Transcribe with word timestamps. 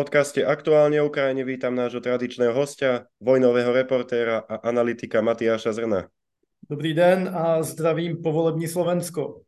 podcaste 0.00 0.40
Aktuálne 0.40 0.96
o 1.04 1.12
Ukrajine 1.12 1.44
vítam 1.44 1.76
nášho 1.76 2.00
tradičného 2.00 2.56
hostia, 2.56 3.04
vojnového 3.20 3.68
reportéra 3.68 4.40
a 4.48 4.56
analytika 4.64 5.20
Matiáša 5.20 5.76
Zrna. 5.76 6.08
Dobrý 6.64 6.96
den 6.96 7.28
a 7.28 7.60
zdravím 7.60 8.16
povolební 8.24 8.64
Slovensko. 8.64 9.44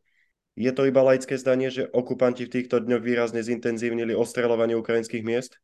Je 0.53 0.69
to 0.69 0.85
iba 0.85 1.01
laické 1.01 1.41
zdanie, 1.41 1.73
že 1.73 1.89
okupanti 1.89 2.45
v 2.45 2.53
týchto 2.53 2.77
dňoch 2.85 3.01
výrazne 3.01 3.41
zintenzívnili 3.41 4.13
ostreľovanie 4.13 4.77
ukrajinských 4.77 5.25
miest? 5.25 5.57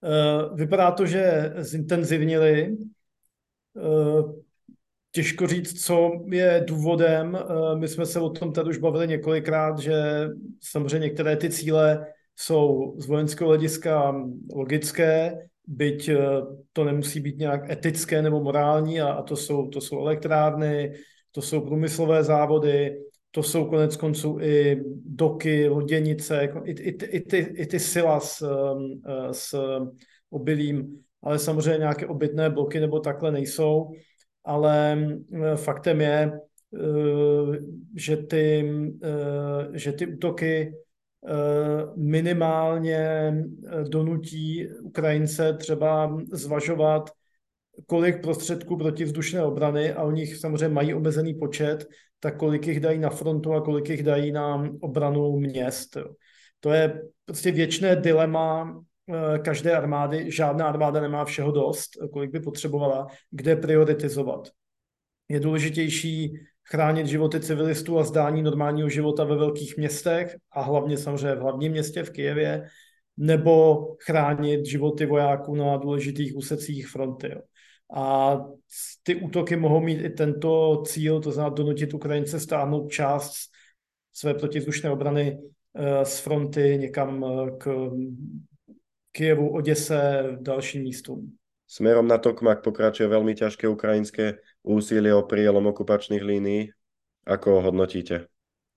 Uh, 0.00 0.56
vypadá 0.56 0.96
to, 0.96 1.04
že 1.04 1.52
zintenzivnili. 1.60 2.80
Uh, 3.76 4.32
těžko 5.12 5.44
říct, 5.46 5.84
co 5.84 6.24
je 6.32 6.64
důvodem. 6.64 7.36
Uh, 7.36 7.76
my 7.76 7.88
jsme 7.88 8.06
se 8.08 8.16
o 8.16 8.32
tom 8.32 8.52
tady 8.52 8.70
už 8.70 8.80
bavili 8.80 9.08
několikrát, 9.08 9.78
že 9.78 10.28
samozřejmě 10.64 11.12
některé 11.12 11.36
ty 11.36 11.50
cíle 11.52 12.06
jsou 12.36 12.94
z 12.98 13.06
vojenského 13.06 13.48
hlediska 13.48 14.14
logické, 14.54 15.38
byť 15.66 16.08
eh, 16.08 16.18
to 16.72 16.84
nemusí 16.84 17.20
být 17.20 17.38
nějak 17.38 17.70
etické 17.70 18.22
nebo 18.22 18.42
morální, 18.42 19.00
a, 19.00 19.12
a 19.12 19.22
to, 19.22 19.36
jsou, 19.36 19.68
to 19.68 19.80
jsou 19.80 20.00
elektrárny, 20.00 20.92
to 21.30 21.42
jsou 21.42 21.60
průmyslové 21.60 22.24
závody, 22.24 22.98
to 23.30 23.42
jsou 23.42 23.64
konec 23.64 23.96
konců 23.96 24.38
i 24.40 24.82
doky, 25.06 25.68
loděnice, 25.68 26.36
jako 26.36 26.62
i, 26.64 26.70
i, 26.70 26.88
i, 27.04 27.20
ty, 27.20 27.36
i 27.36 27.66
ty 27.66 27.80
sila 27.80 28.20
s, 28.20 28.42
eh, 28.42 29.34
s 29.34 29.54
obilím, 30.30 30.98
ale 31.22 31.38
samozřejmě 31.38 31.78
nějaké 31.78 32.06
obytné 32.06 32.50
bloky 32.50 32.80
nebo 32.80 33.00
takhle 33.00 33.32
nejsou. 33.32 33.90
Ale 34.44 35.08
eh, 35.32 35.56
faktem 35.56 36.00
je, 36.00 36.32
že 37.96 38.16
ty, 38.16 38.72
že 39.72 39.92
ty 39.92 40.06
útoky 40.06 40.72
minimálně 41.96 42.96
eh, 42.96 43.84
donutí 43.88 44.68
Ukrajince 44.82 45.52
třeba 45.52 46.18
zvažovat, 46.32 47.10
kolik 47.86 48.22
prostředků 48.22 48.76
protivzdušné 48.76 49.44
obrany, 49.44 49.92
a 49.92 50.02
o 50.02 50.10
nich 50.10 50.36
samozřejmě 50.36 50.68
mají 50.68 50.94
omezený 50.94 51.34
počet, 51.34 51.86
tak 52.20 52.36
kolik 52.36 52.66
jich 52.66 52.80
dají 52.80 52.98
na 52.98 53.10
frontu 53.10 53.52
a 53.52 53.60
kolik 53.60 53.88
jich 53.88 54.02
dají 54.02 54.32
na 54.32 54.70
obranu 54.80 55.36
měst. 55.36 55.96
To 56.60 56.72
je 56.72 57.02
prostě 57.24 57.52
věčné 57.52 57.96
dilema 57.96 58.80
eh, 59.08 59.38
každé 59.38 59.76
armády. 59.76 60.30
Žádná 60.30 60.66
armáda 60.66 61.00
nemá 61.00 61.24
všeho 61.24 61.52
dost, 61.52 61.90
kolik 62.12 62.30
by 62.30 62.40
potřebovala, 62.40 63.06
kde 63.30 63.56
prioritizovat. 63.56 64.48
Je 65.28 65.40
důležitější 65.40 66.34
chránit 66.64 67.06
životy 67.06 67.40
civilistů 67.40 67.98
a 67.98 68.04
zdání 68.04 68.42
normálního 68.42 68.88
života 68.88 69.24
ve 69.24 69.36
velkých 69.36 69.76
městech 69.76 70.36
a 70.52 70.62
hlavně 70.62 70.98
samozřejmě 70.98 71.34
v 71.34 71.40
hlavním 71.40 71.72
městě 71.72 72.02
v 72.02 72.10
Kijevě, 72.10 72.68
nebo 73.16 73.86
chránit 74.06 74.66
životy 74.66 75.06
vojáků 75.06 75.54
na 75.54 75.76
důležitých 75.76 76.36
úsecích 76.36 76.88
fronty. 76.88 77.34
A 77.94 78.36
ty 79.02 79.14
útoky 79.14 79.56
mohou 79.56 79.80
mít 79.80 80.04
i 80.04 80.10
tento 80.10 80.82
cíl, 80.86 81.20
to 81.20 81.32
znamená 81.32 81.54
donutit 81.54 81.94
Ukrajince 81.94 82.40
stáhnout 82.40 82.92
část 82.92 83.34
své 84.12 84.34
protivzdušné 84.34 84.90
obrany 84.90 85.38
eh, 85.74 86.04
z 86.04 86.18
fronty 86.18 86.78
někam 86.80 87.24
eh, 87.24 87.50
k 87.58 87.90
Kijevu, 89.12 89.48
Oděse, 89.48 90.22
dalším 90.40 90.82
místům. 90.82 91.36
Smerom 91.72 92.04
na 92.04 92.20
Tokmak 92.20 92.60
pokračuje 92.60 93.08
veľmi 93.08 93.32
ťažké 93.32 93.64
ukrajinské 93.64 94.44
úsilie 94.60 95.08
o 95.16 95.24
prielom 95.24 95.72
okupačných 95.72 96.20
línií. 96.20 96.68
Ako 97.24 97.48
ho 97.48 97.60
hodnotíte? 97.72 98.28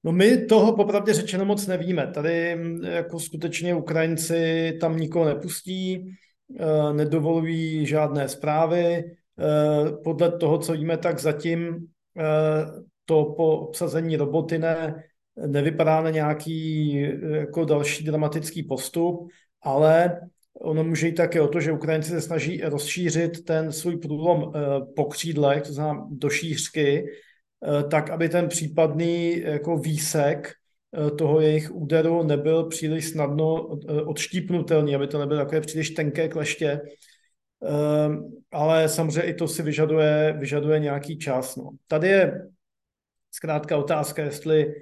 No 0.03 0.11
my 0.11 0.45
toho 0.45 0.75
popravdě 0.75 1.13
řečeno 1.13 1.45
moc 1.45 1.67
nevíme. 1.67 2.07
Tady 2.07 2.55
mm, 2.55 2.83
jako 2.83 3.19
skutečně 3.19 3.75
Ukrajinci 3.75 4.71
tam 4.81 4.97
nikoho 4.97 5.25
nepustí, 5.25 6.15
eh, 6.59 6.93
nedovolují 6.93 7.85
žádné 7.85 8.29
zprávy. 8.29 9.03
Eh, 9.03 9.91
podle 10.03 10.37
toho, 10.37 10.57
co 10.57 10.73
víme, 10.73 10.97
tak 10.97 11.19
zatím 11.19 11.87
eh, 12.17 12.65
to 13.05 13.33
po 13.37 13.57
obsazení 13.57 14.17
roboty 14.17 14.57
ne, 14.57 15.03
nevypadá 15.35 16.01
na 16.01 16.09
nějaký 16.09 16.93
jako 17.21 17.65
další 17.65 18.03
dramatický 18.03 18.63
postup, 18.63 19.27
ale 19.61 20.19
Ono 20.61 20.83
může 20.83 21.07
jít 21.07 21.15
také 21.15 21.41
o 21.41 21.47
to, 21.47 21.59
že 21.59 21.71
Ukrajinci 21.71 22.09
se 22.09 22.21
snaží 22.21 22.61
rozšířit 22.61 23.45
ten 23.45 23.71
svůj 23.71 23.97
průlom 23.97 24.51
eh, 24.55 24.59
po 24.95 25.05
křídlech, 25.05 25.63
to 25.63 25.73
znamená 25.73 26.07
do 26.11 26.29
šířky, 26.29 27.05
eh, 27.05 27.83
tak, 27.83 28.09
aby 28.09 28.29
ten 28.29 28.47
případný 28.47 29.39
jako 29.39 29.77
výsek 29.77 30.53
eh, 30.53 31.11
toho 31.11 31.41
jejich 31.41 31.75
úderu 31.75 32.23
nebyl 32.23 32.63
příliš 32.63 33.09
snadno 33.09 33.67
odštípnutelný, 34.05 34.95
aby 34.95 35.07
to 35.07 35.19
nebylo 35.19 35.39
takové 35.39 35.61
příliš 35.61 35.89
tenké 35.89 36.27
kleště. 36.27 36.81
Ale 38.51 38.89
samozřejmě 38.89 39.21
i 39.21 39.33
to 39.33 39.47
si 39.47 39.63
vyžaduje, 39.63 40.35
vyžaduje 40.39 40.79
nějaký 40.79 41.17
čas. 41.17 41.55
No. 41.55 41.69
Tady 41.87 42.07
je 42.07 42.47
zkrátka 43.31 43.77
otázka, 43.77 44.23
jestli 44.23 44.73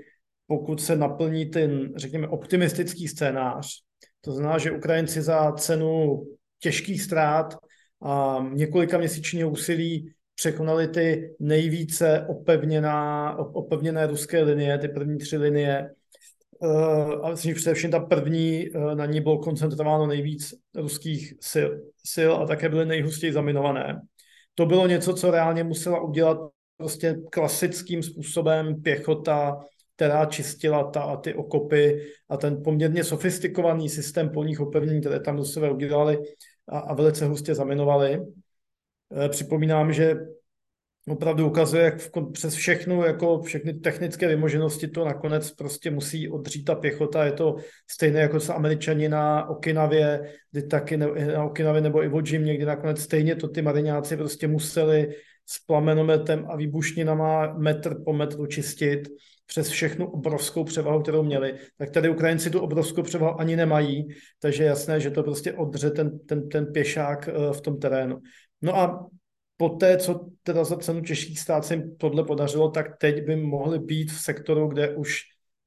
pokud 0.48 0.82
se 0.82 0.96
naplní 0.96 1.46
ten, 1.46 1.94
řekněme, 1.96 2.28
optimistický 2.28 3.08
scénář, 3.08 3.84
to 4.26 4.32
znamená, 4.32 4.58
že 4.58 4.72
Ukrajinci 4.72 5.22
za 5.22 5.52
cenu 5.52 6.24
těžkých 6.60 7.02
ztrát 7.02 7.58
a 8.04 8.46
několika 8.54 8.98
měsíčního 8.98 9.50
úsilí 9.50 10.14
překonali 10.36 10.88
ty 10.88 11.36
nejvíce 11.40 12.26
opevněná, 12.30 13.36
opevněné 13.38 14.08
ruské 14.08 14.44
linie, 14.44 14.78
ty 14.78 14.88
první 14.88 15.18
tři 15.18 15.38
linie. 15.38 15.92
Uh, 16.60 17.26
ale 17.26 17.36
především 17.36 17.92
ta 17.92 18.00
první, 18.00 18.70
uh, 18.70 18.96
na 18.96 19.06
ní 19.06 19.22
bylo 19.22 19.38
koncentrováno 19.38 20.08
nejvíc 20.08 20.54
ruských 20.76 21.34
sil, 21.52 21.70
sil 22.14 22.32
a 22.36 22.48
také 22.48 22.70
byly 22.70 22.86
nejhustěji 22.86 23.34
zaminované. 23.34 24.02
To 24.56 24.66
bylo 24.66 24.88
něco, 24.88 25.14
co 25.14 25.32
reálně 25.32 25.64
musela 25.64 26.02
udělat 26.02 26.38
prostě 26.78 27.16
klasickým 27.32 28.04
způsobem 28.04 28.82
pěchota 28.82 29.60
která 30.04 30.26
čistila 30.26 30.84
ta, 30.84 31.16
ty 31.16 31.34
okopy 31.34 32.02
a 32.30 32.38
ten 32.38 32.64
poměrně 32.64 33.04
sofistikovaný 33.04 33.90
systém 33.90 34.30
polních 34.30 34.60
opevnění, 34.60 35.00
které 35.00 35.20
tam 35.20 35.46
sebe 35.46 35.72
udělali 35.72 36.20
a, 36.68 36.80
a 36.80 36.94
velice 36.94 37.26
hustě 37.26 37.56
zaminovali. 37.56 38.20
E, 39.26 39.30
připomínám, 39.30 39.94
že 39.94 40.16
opravdu 41.08 41.48
ukazuje, 41.48 41.84
jak 41.84 41.98
v, 41.98 42.12
přes 42.32 42.54
všechnu, 42.54 43.04
jako 43.04 43.42
všechny 43.42 43.74
technické 43.74 44.28
vymoženosti 44.28 44.88
to 44.88 45.06
nakonec 45.06 45.52
prostě 45.52 45.92
musí 45.92 46.30
odřít 46.30 46.64
ta 46.64 46.76
pěchota. 46.76 47.26
Je 47.26 47.32
to 47.32 47.56
stejné 47.92 48.20
jako 48.20 48.40
se 48.40 48.54
američani 48.54 49.10
na 49.10 49.50
Okinavě, 49.50 50.34
kdy 50.52 50.64
taky 50.64 50.98
ne, 50.98 51.08
na 51.34 51.44
Okinavě 51.44 51.82
nebo 51.82 52.04
Iwo 52.04 52.22
Jim, 52.26 52.44
kdy 52.44 52.66
nakonec 52.66 53.02
stejně 53.02 53.36
to 53.36 53.48
ty 53.48 53.62
mariňáci 53.62 54.18
prostě 54.18 54.48
museli 54.48 55.16
s 55.46 55.66
plamenometem 55.66 56.46
a 56.50 56.56
výbušninama 56.56 57.54
metr 57.58 58.04
po 58.06 58.14
metru 58.14 58.46
čistit 58.46 59.10
přes 59.46 59.70
všechnu 59.70 60.10
obrovskou 60.10 60.64
převahu, 60.64 61.02
kterou 61.02 61.24
měli, 61.24 61.56
tak 61.78 61.90
tady 61.90 62.10
Ukrajinci 62.10 62.50
tu 62.50 62.60
obrovskou 62.60 63.04
převahu 63.04 63.40
ani 63.40 63.56
nemají, 63.56 64.08
takže 64.40 64.64
je 64.64 64.68
jasné, 64.68 65.00
že 65.00 65.12
to 65.12 65.24
prostě 65.24 65.54
odře 65.54 65.92
ten, 65.92 66.20
ten, 66.20 66.50
ten 66.50 66.66
pěšák 66.66 67.28
eh, 67.28 67.54
v 67.54 67.62
tom 67.62 67.80
terénu. 67.80 68.20
No 68.62 68.78
a 68.78 69.08
po 69.58 69.70
té, 69.70 69.98
co 69.98 70.28
teda 70.44 70.64
za 70.64 70.78
cenu 70.78 71.02
těžkých 71.02 71.40
stát 71.40 71.66
se 71.66 71.74
jim 71.74 71.96
tohle 71.98 72.24
podařilo, 72.24 72.70
tak 72.70 72.98
teď 72.98 73.26
by 73.26 73.36
mohli 73.36 73.80
být 73.80 74.12
v 74.12 74.22
sektoru, 74.22 74.68
kde 74.68 74.96
už 74.96 75.22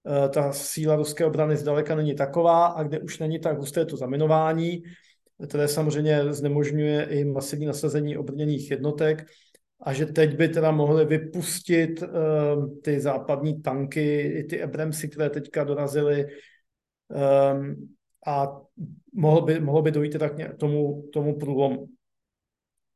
uh, 0.05 0.29
ta 0.29 0.53
síla 0.53 0.97
ruské 0.97 1.25
obrany 1.25 1.56
zdaleka 1.56 1.95
není 1.95 2.15
taková 2.15 2.67
a 2.67 2.83
kde 2.83 2.99
už 2.99 3.19
není 3.19 3.39
tak 3.39 3.59
husté 3.59 3.87
to 3.87 3.97
zaminování, 3.97 4.83
které 5.49 5.69
samozřejmě 5.69 6.33
znemožňuje 6.33 7.05
i 7.05 7.25
masivní 7.25 7.67
nasazení 7.67 8.17
obrněných 8.17 8.71
jednotek 8.71 9.27
a 9.81 9.93
že 9.93 10.06
teď 10.06 10.37
by 10.37 10.49
teda 10.49 10.70
mohli 10.70 11.05
vypustit 11.05 12.02
uh, 12.02 12.08
ty 12.82 13.00
západní 13.00 13.62
tanky, 13.62 14.20
i 14.20 14.44
ty 14.44 14.62
Abramsy, 14.62 15.08
které 15.08 15.31
teďka 15.31 15.64
dorazily 15.64 16.26
um, 17.08 17.88
a 18.26 18.61
mohlo 19.14 19.40
by, 19.40 19.61
mohlo 19.61 19.82
by 19.82 19.90
dojít 19.90 20.19
tak 20.19 20.37
k 20.37 20.56
tomu, 20.56 21.08
tomu 21.12 21.38
průlomu. 21.38 21.88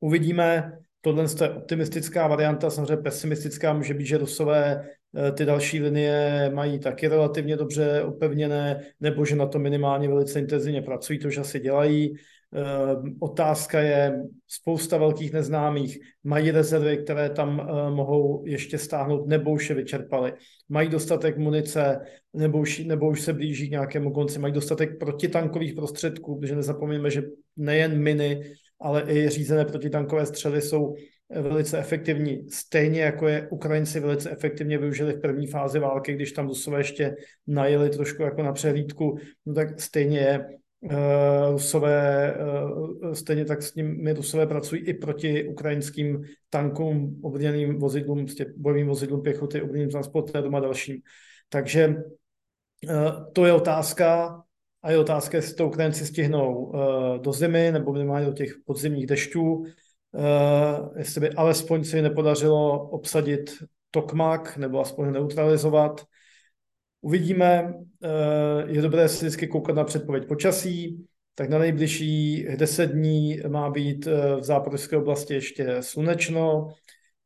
Uvidíme, 0.00 0.78
tohle 1.00 1.24
je 1.40 1.50
optimistická 1.50 2.26
varianta, 2.26 2.70
samozřejmě 2.70 2.96
pesimistická 2.96 3.72
může 3.72 3.94
být, 3.94 4.06
že 4.06 4.18
Rusové 4.18 4.88
eh, 5.16 5.32
ty 5.32 5.44
další 5.44 5.80
linie 5.80 6.50
mají 6.54 6.78
taky 6.78 7.08
relativně 7.08 7.56
dobře 7.56 8.02
opevněné, 8.02 8.80
nebo 9.00 9.24
že 9.24 9.36
na 9.36 9.46
to 9.46 9.58
minimálně 9.58 10.08
velice 10.08 10.38
intenzivně 10.38 10.82
pracují, 10.82 11.18
to 11.18 11.28
už 11.28 11.38
asi 11.38 11.60
dělají. 11.60 12.14
Ehm, 12.54 13.16
otázka 13.20 13.80
je 13.80 14.22
spousta 14.46 14.98
velkých 14.98 15.32
neznámých. 15.32 15.98
Mají 16.24 16.50
rezervy, 16.50 16.96
které 16.96 17.30
tam 17.30 17.60
eh, 17.60 17.90
mohou 17.90 18.42
ještě 18.46 18.78
stáhnout, 18.78 19.26
nebo 19.26 19.50
už 19.50 19.70
je 19.70 19.76
vyčerpali. 19.76 20.32
Mají 20.68 20.88
dostatek 20.88 21.38
munice, 21.38 22.00
nebo 22.34 22.58
už, 22.58 22.78
nebo 22.78 23.10
už 23.10 23.20
se 23.20 23.32
blíží 23.32 23.68
k 23.68 23.70
nějakému 23.70 24.12
konci. 24.12 24.38
Mají 24.38 24.52
dostatek 24.52 24.98
protitankových 24.98 25.74
prostředků, 25.74 26.40
protože 26.40 26.56
nezapomeňme, 26.56 27.10
že 27.10 27.22
nejen 27.56 28.02
miny, 28.02 28.42
ale 28.80 29.04
i 29.08 29.28
řízené 29.28 29.64
protitankové 29.64 30.26
střely 30.26 30.62
jsou 30.62 30.94
eh, 31.30 31.42
velice 31.42 31.78
efektivní. 31.78 32.48
Stejně 32.50 33.00
jako 33.00 33.28
je 33.28 33.48
Ukrajinci 33.50 34.00
velice 34.00 34.30
efektivně 34.30 34.78
využili 34.78 35.12
v 35.12 35.20
první 35.20 35.46
fázi 35.46 35.78
války, 35.78 36.14
když 36.14 36.32
tam 36.32 36.48
Rusové 36.48 36.80
ještě 36.80 37.14
najeli 37.46 37.90
trošku 37.90 38.22
jako 38.22 38.42
na 38.42 38.52
přehlídku, 38.52 39.18
no 39.46 39.54
tak 39.54 39.80
stejně 39.80 40.18
je 40.18 40.46
Rusové, 41.50 42.36
stejně 43.12 43.44
tak 43.44 43.62
s 43.62 43.74
nimi 43.74 44.12
Rusové 44.12 44.46
pracují 44.46 44.82
i 44.82 44.94
proti 44.94 45.48
ukrajinským 45.48 46.24
tankům, 46.50 47.20
obrněným 47.22 47.78
vozidlům, 47.78 48.26
bojovým 48.56 48.86
vozidlům 48.86 49.22
pěchoty, 49.22 49.62
obrněným 49.62 49.90
transportérům 49.90 50.54
a 50.54 50.60
dalším. 50.60 50.96
Takže 51.48 51.96
to 53.32 53.46
je 53.46 53.52
otázka, 53.52 54.42
a 54.82 54.90
je 54.90 54.98
otázka, 54.98 55.36
jestli 55.36 55.54
to 55.54 55.66
Ukrajinci 55.66 56.06
stihnou 56.06 56.72
do 57.18 57.32
zimy 57.32 57.72
nebo 57.72 57.92
minimálně 57.92 58.26
do 58.26 58.32
těch 58.32 58.54
podzimních 58.66 59.06
dešťů. 59.06 59.64
Jestli 60.96 61.20
by 61.20 61.30
alespoň 61.30 61.84
se 61.84 62.02
nepodařilo 62.02 62.88
obsadit 62.88 63.50
Tokmak 63.90 64.56
nebo 64.56 64.80
aspoň 64.80 65.12
neutralizovat. 65.12 66.00
Uvidíme, 67.00 67.74
je 68.66 68.82
dobré 68.82 69.08
si 69.08 69.24
vždycky 69.24 69.46
koukat 69.46 69.76
na 69.76 69.84
předpověď 69.84 70.28
počasí, 70.28 71.06
tak 71.34 71.48
na 71.50 71.58
nejbližší 71.58 72.46
10 72.56 72.86
dní 72.86 73.40
má 73.48 73.70
být 73.70 74.06
v 74.40 74.42
západské 74.42 74.96
oblasti 74.96 75.34
ještě 75.34 75.76
slunečno, 75.80 76.68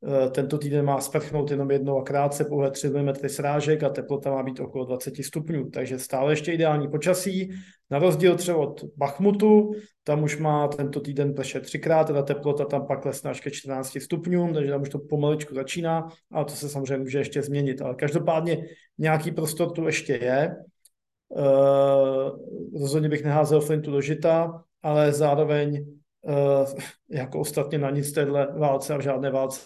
Eh, 0.06 0.30
tento 0.30 0.58
týden 0.58 0.84
má 0.84 1.00
sprchnout 1.00 1.50
jenom 1.50 1.70
jednou 1.70 1.98
a 1.98 2.02
krátce, 2.02 2.44
pouhé 2.44 2.70
3 2.70 2.88
mm 2.88 3.28
srážek 3.28 3.82
a 3.82 3.88
teplota 3.88 4.30
má 4.30 4.42
být 4.42 4.60
okolo 4.60 4.84
20 4.84 5.24
stupňů, 5.24 5.70
takže 5.70 5.98
stále 5.98 6.32
ještě 6.32 6.52
ideální 6.52 6.88
počasí. 6.88 7.50
Na 7.90 7.98
rozdíl 7.98 8.36
třeba 8.36 8.58
od 8.58 8.84
Bachmutu, 8.96 9.72
tam 10.04 10.22
už 10.22 10.38
má 10.38 10.68
tento 10.68 11.00
týden 11.00 11.34
pršet 11.34 11.62
třikrát, 11.62 12.04
ta 12.04 12.22
teplota 12.22 12.64
tam 12.64 12.86
pak 12.86 13.02
klesne 13.02 13.30
až 13.30 13.40
ke 13.40 13.50
14 13.50 13.96
stupňům, 14.00 14.54
takže 14.54 14.70
tam 14.70 14.82
už 14.82 14.88
to 14.88 14.98
pomaličku 14.98 15.54
začíná, 15.54 16.08
a 16.32 16.44
to 16.44 16.52
se 16.52 16.68
samozřejmě 16.68 16.96
může 16.96 17.18
ještě 17.18 17.42
změnit. 17.42 17.82
Ale 17.82 17.94
každopádně 17.94 18.66
nějaký 18.98 19.30
prostor 19.30 19.72
tu 19.72 19.86
ještě 19.86 20.12
je. 20.12 20.56
Uh, 21.28 22.30
rozhodně 22.80 23.08
bych 23.08 23.24
neházel 23.24 23.60
flintu 23.60 23.90
do 23.90 24.00
žita, 24.00 24.64
ale 24.82 25.12
zároveň 25.12 25.86
uh, 26.22 26.34
jako 27.10 27.40
ostatně 27.40 27.78
na 27.78 27.90
nic 27.90 28.12
téhle 28.12 28.58
válce 28.58 28.94
a 28.94 28.96
v 28.96 29.00
žádné 29.00 29.30
válce 29.30 29.60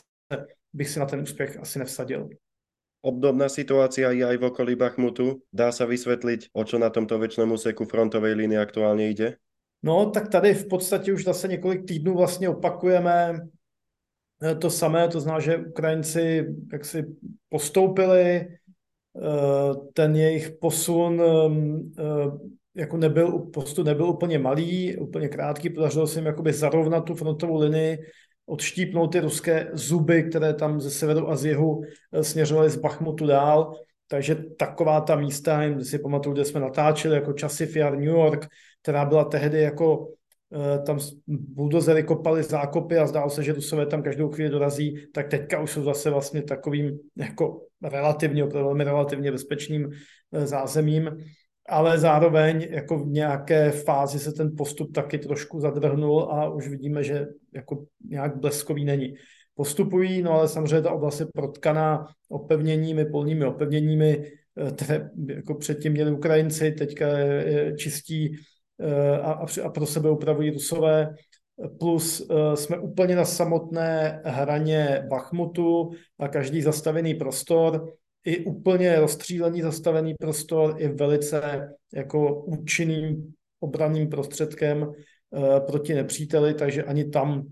bych 0.73 0.88
si 0.88 0.99
na 0.99 1.06
ten 1.06 1.21
úspěch 1.21 1.59
asi 1.61 1.79
nevsadil. 1.79 2.29
Obdobná 3.09 3.49
situácia 3.49 4.13
je 4.13 4.21
aj 4.21 4.37
v 4.37 4.53
okolí 4.53 4.77
Bachmutu. 4.77 5.41
Dá 5.49 5.73
sa 5.73 5.89
vysvetliť, 5.89 6.53
o 6.53 6.61
čo 6.61 6.77
na 6.77 6.93
tomto 6.93 7.17
väčšnom 7.17 7.49
úseku 7.57 7.89
frontovej 7.89 8.37
línie 8.37 8.61
aktuálně 8.61 9.09
jde? 9.09 9.37
No, 9.83 10.11
tak 10.11 10.29
tady 10.29 10.55
v 10.55 10.69
podstatě 10.69 11.13
už 11.13 11.25
zase 11.25 11.49
několik 11.49 11.85
týdnů 11.89 12.15
vlastně 12.15 12.49
opakujeme 12.49 13.41
eh, 14.43 14.55
to 14.55 14.71
samé, 14.71 15.09
to 15.09 15.21
znamená, 15.21 15.41
že 15.41 15.57
Ukrajinci 15.57 16.47
jak 16.73 16.85
si 16.85 17.07
postoupili, 17.49 18.25
eh, 18.25 18.49
ten 19.93 20.17
jejich 20.17 20.51
posun 20.61 21.23
eh, 21.23 22.05
jako 22.75 22.97
nebyl, 22.97 23.39
postup 23.39 23.87
nebyl 23.87 24.07
úplně 24.07 24.39
malý, 24.39 24.97
úplně 24.97 25.29
krátký, 25.29 25.71
podařilo 25.71 26.07
se 26.07 26.19
jim 26.19 26.27
jakoby 26.27 26.53
zarovnat 26.53 27.05
tu 27.05 27.15
frontovou 27.15 27.61
linii 27.61 27.99
odštípnout 28.49 29.12
ty 29.12 29.21
ruské 29.21 29.71
zuby, 29.73 30.23
které 30.23 30.55
tam 30.55 30.81
ze 30.81 30.91
severu 30.91 31.31
a 31.31 31.37
z 31.37 31.45
jihu 31.45 31.83
směřovaly 32.23 32.71
z 32.71 32.77
Bachmutu 32.77 33.27
dál. 33.27 33.75
Takže 34.09 34.35
taková 34.59 35.00
ta 35.00 35.17
místa, 35.17 35.62
jen 35.62 35.85
si 35.85 35.99
pamatuju, 35.99 36.35
kde 36.35 36.45
jsme 36.45 36.61
natáčeli, 36.61 37.15
jako 37.15 37.35
Chasifiar, 37.41 37.93
New 37.93 38.05
York, 38.05 38.47
která 38.83 39.05
byla 39.05 39.25
tehdy 39.25 39.62
jako 39.62 40.09
eh, 40.53 40.79
tam 40.79 40.99
buldozery 41.27 42.03
kopali 42.03 42.43
zákopy 42.43 42.99
a 42.99 43.06
zdálo 43.06 43.31
se, 43.31 43.43
že 43.43 43.53
Rusové 43.53 43.87
tam 43.87 44.03
každou 44.03 44.31
chvíli 44.31 44.50
dorazí, 44.50 45.06
tak 45.12 45.29
teďka 45.29 45.61
už 45.61 45.71
jsou 45.71 45.83
zase 45.83 46.11
vlastně 46.11 46.43
takovým 46.43 46.99
jako 47.17 47.62
relativně, 47.83 48.45
opravdu 48.45 48.67
velmi 48.67 48.85
relativně 48.85 49.33
bezpečným 49.33 49.91
eh, 50.33 50.47
zázemím 50.47 51.11
ale 51.69 51.99
zároveň 51.99 52.67
jako 52.71 52.99
v 52.99 53.06
nějaké 53.06 53.71
fázi 53.71 54.19
se 54.19 54.33
ten 54.33 54.56
postup 54.56 54.93
taky 54.95 55.19
trošku 55.19 55.61
zadrhnul 55.61 56.23
a 56.23 56.49
už 56.49 56.69
vidíme, 56.69 57.05
že 57.05 57.27
jako 57.55 57.85
nějak 58.05 58.37
bleskový 58.37 58.85
není. 58.85 59.15
Postupují, 59.55 60.23
no 60.23 60.33
ale 60.33 60.49
samozřejmě 60.49 60.83
ta 60.83 60.93
oblast 60.93 61.21
je 61.21 61.27
protkaná 61.35 62.06
opevněními, 62.29 63.05
polními 63.05 63.45
opevněními, 63.45 64.33
eh, 64.56 64.71
které 64.71 65.11
jako 65.29 65.55
předtím 65.55 65.93
měli 65.93 66.12
Ukrajinci, 66.12 66.73
teďka 66.73 67.06
čistí 67.77 68.37
eh, 68.81 69.19
a, 69.19 69.47
a 69.65 69.69
pro 69.69 69.87
sebe 69.87 70.11
upravují 70.11 70.50
Rusové, 70.50 71.15
plus 71.79 72.21
eh, 72.31 72.56
jsme 72.56 72.79
úplně 72.79 73.17
na 73.17 73.25
samotné 73.25 74.23
hraně 74.25 75.06
Bachmutu 75.09 75.91
a 76.19 76.29
každý 76.29 76.62
zastavený 76.62 77.15
prostor 77.15 77.93
i 78.25 78.45
úplně 78.45 79.00
rozstřílený 79.00 79.62
zastavený 79.62 80.15
prostor 80.15 80.75
je 80.79 80.89
velice 80.89 81.69
jako 81.95 82.43
účinným 82.43 83.33
obranným 83.61 84.09
prostředkem 84.09 84.93
proti 85.67 85.95
nepříteli, 85.95 86.55
takže 86.55 86.85
ani 86.85 87.05
tam 87.11 87.47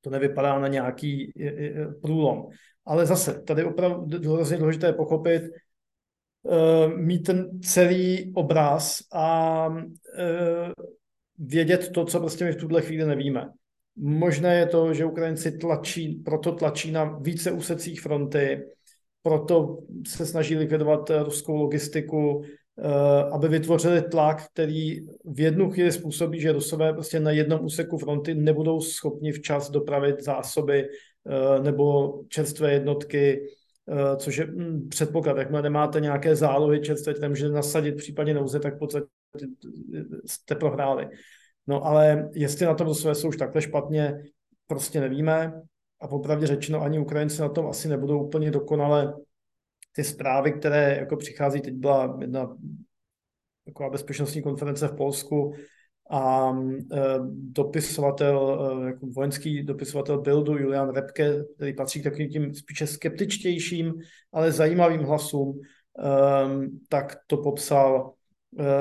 to 0.00 0.10
nevypadá 0.10 0.58
na 0.58 0.68
nějaký 0.68 1.32
průlom. 2.02 2.46
Ale 2.84 3.06
zase, 3.06 3.42
tady 3.42 3.64
opravdu 3.64 4.32
hrozně 4.34 4.56
důležité 4.56 4.92
pochopit, 4.92 5.42
mít 6.96 7.22
ten 7.22 7.60
celý 7.60 8.32
obraz 8.34 8.98
a 9.12 9.68
vědět 11.38 11.90
to, 11.94 12.04
co 12.04 12.20
prostě 12.20 12.44
my 12.44 12.52
v 12.52 12.56
tuhle 12.56 12.82
chvíli 12.82 13.06
nevíme. 13.06 13.48
Možné 13.96 14.58
je 14.58 14.66
to, 14.66 14.94
že 14.94 15.04
Ukrajinci 15.04 15.58
tlačí, 15.58 16.14
proto 16.14 16.52
tlačí 16.52 16.90
na 16.90 17.04
více 17.04 17.52
úsecích 17.52 18.00
fronty, 18.00 18.62
proto 19.22 19.78
se 20.08 20.26
snaží 20.26 20.56
likvidovat 20.56 21.10
eh, 21.10 21.22
ruskou 21.22 21.56
logistiku, 21.56 22.42
eh, 22.44 22.48
aby 23.32 23.48
vytvořili 23.48 24.02
tlak, 24.02 24.48
který 24.52 25.00
v 25.24 25.40
jednu 25.40 25.70
chvíli 25.70 25.92
způsobí, 25.92 26.40
že 26.40 26.52
Rusové 26.52 26.92
prostě 26.92 27.20
na 27.20 27.30
jednom 27.30 27.64
úseku 27.64 27.98
fronty 27.98 28.34
nebudou 28.34 28.80
schopni 28.80 29.32
včas 29.32 29.70
dopravit 29.70 30.24
zásoby 30.24 30.88
eh, 30.88 31.62
nebo 31.62 32.14
čerstvé 32.28 32.72
jednotky, 32.72 33.46
což 34.16 34.36
je 34.36 34.46
hm, 34.46 34.88
předpoklad. 34.88 35.36
Jakmile 35.36 35.62
nemáte 35.62 36.00
nějaké 36.00 36.36
zálohy 36.36 36.80
čerstvé, 36.80 37.14
které 37.14 37.28
můžete 37.28 37.52
nasadit 37.52 37.92
v 37.92 37.96
případě 37.96 38.34
nouze, 38.34 38.60
tak 38.60 38.74
v 38.74 38.78
podstatě 38.78 39.06
jste 40.26 40.54
prohráli. 40.54 41.08
No 41.66 41.86
ale 41.86 42.30
jestli 42.34 42.66
na 42.66 42.74
tom 42.74 42.86
Rusové 42.86 43.14
jsou 43.14 43.28
už 43.28 43.36
takhle 43.36 43.62
špatně, 43.62 44.22
prostě 44.66 45.00
nevíme 45.00 45.62
a 46.00 46.08
popravdě 46.08 46.46
řečeno 46.46 46.82
ani 46.82 46.98
Ukrajinci 46.98 47.42
na 47.42 47.48
tom 47.48 47.66
asi 47.66 47.88
nebudou 47.88 48.24
úplně 48.24 48.50
dokonale. 48.50 49.14
Ty 49.92 50.04
zprávy, 50.04 50.52
které 50.52 50.96
jako 50.98 51.16
přichází, 51.16 51.60
teď 51.60 51.74
byla 51.74 52.18
jedna 52.20 52.56
taková 53.64 53.90
bezpečnostní 53.90 54.42
konference 54.42 54.88
v 54.88 54.96
Polsku 54.96 55.54
a 56.10 56.52
e, 56.52 56.98
dopisovatel, 57.32 58.58
e, 58.82 58.86
jako 58.86 59.06
vojenský 59.06 59.62
dopisovatel 59.62 60.20
Bildu 60.20 60.58
Julian 60.58 60.94
Repke, 60.94 61.44
který 61.56 61.74
patří 61.74 62.00
k 62.00 62.04
takovým 62.04 62.28
tím 62.28 62.54
spíše 62.54 62.86
skeptičtějším, 62.86 63.94
ale 64.32 64.52
zajímavým 64.52 65.00
hlasům, 65.00 65.60
e, 65.60 66.08
tak 66.88 67.16
to 67.26 67.36
popsal, 67.36 68.12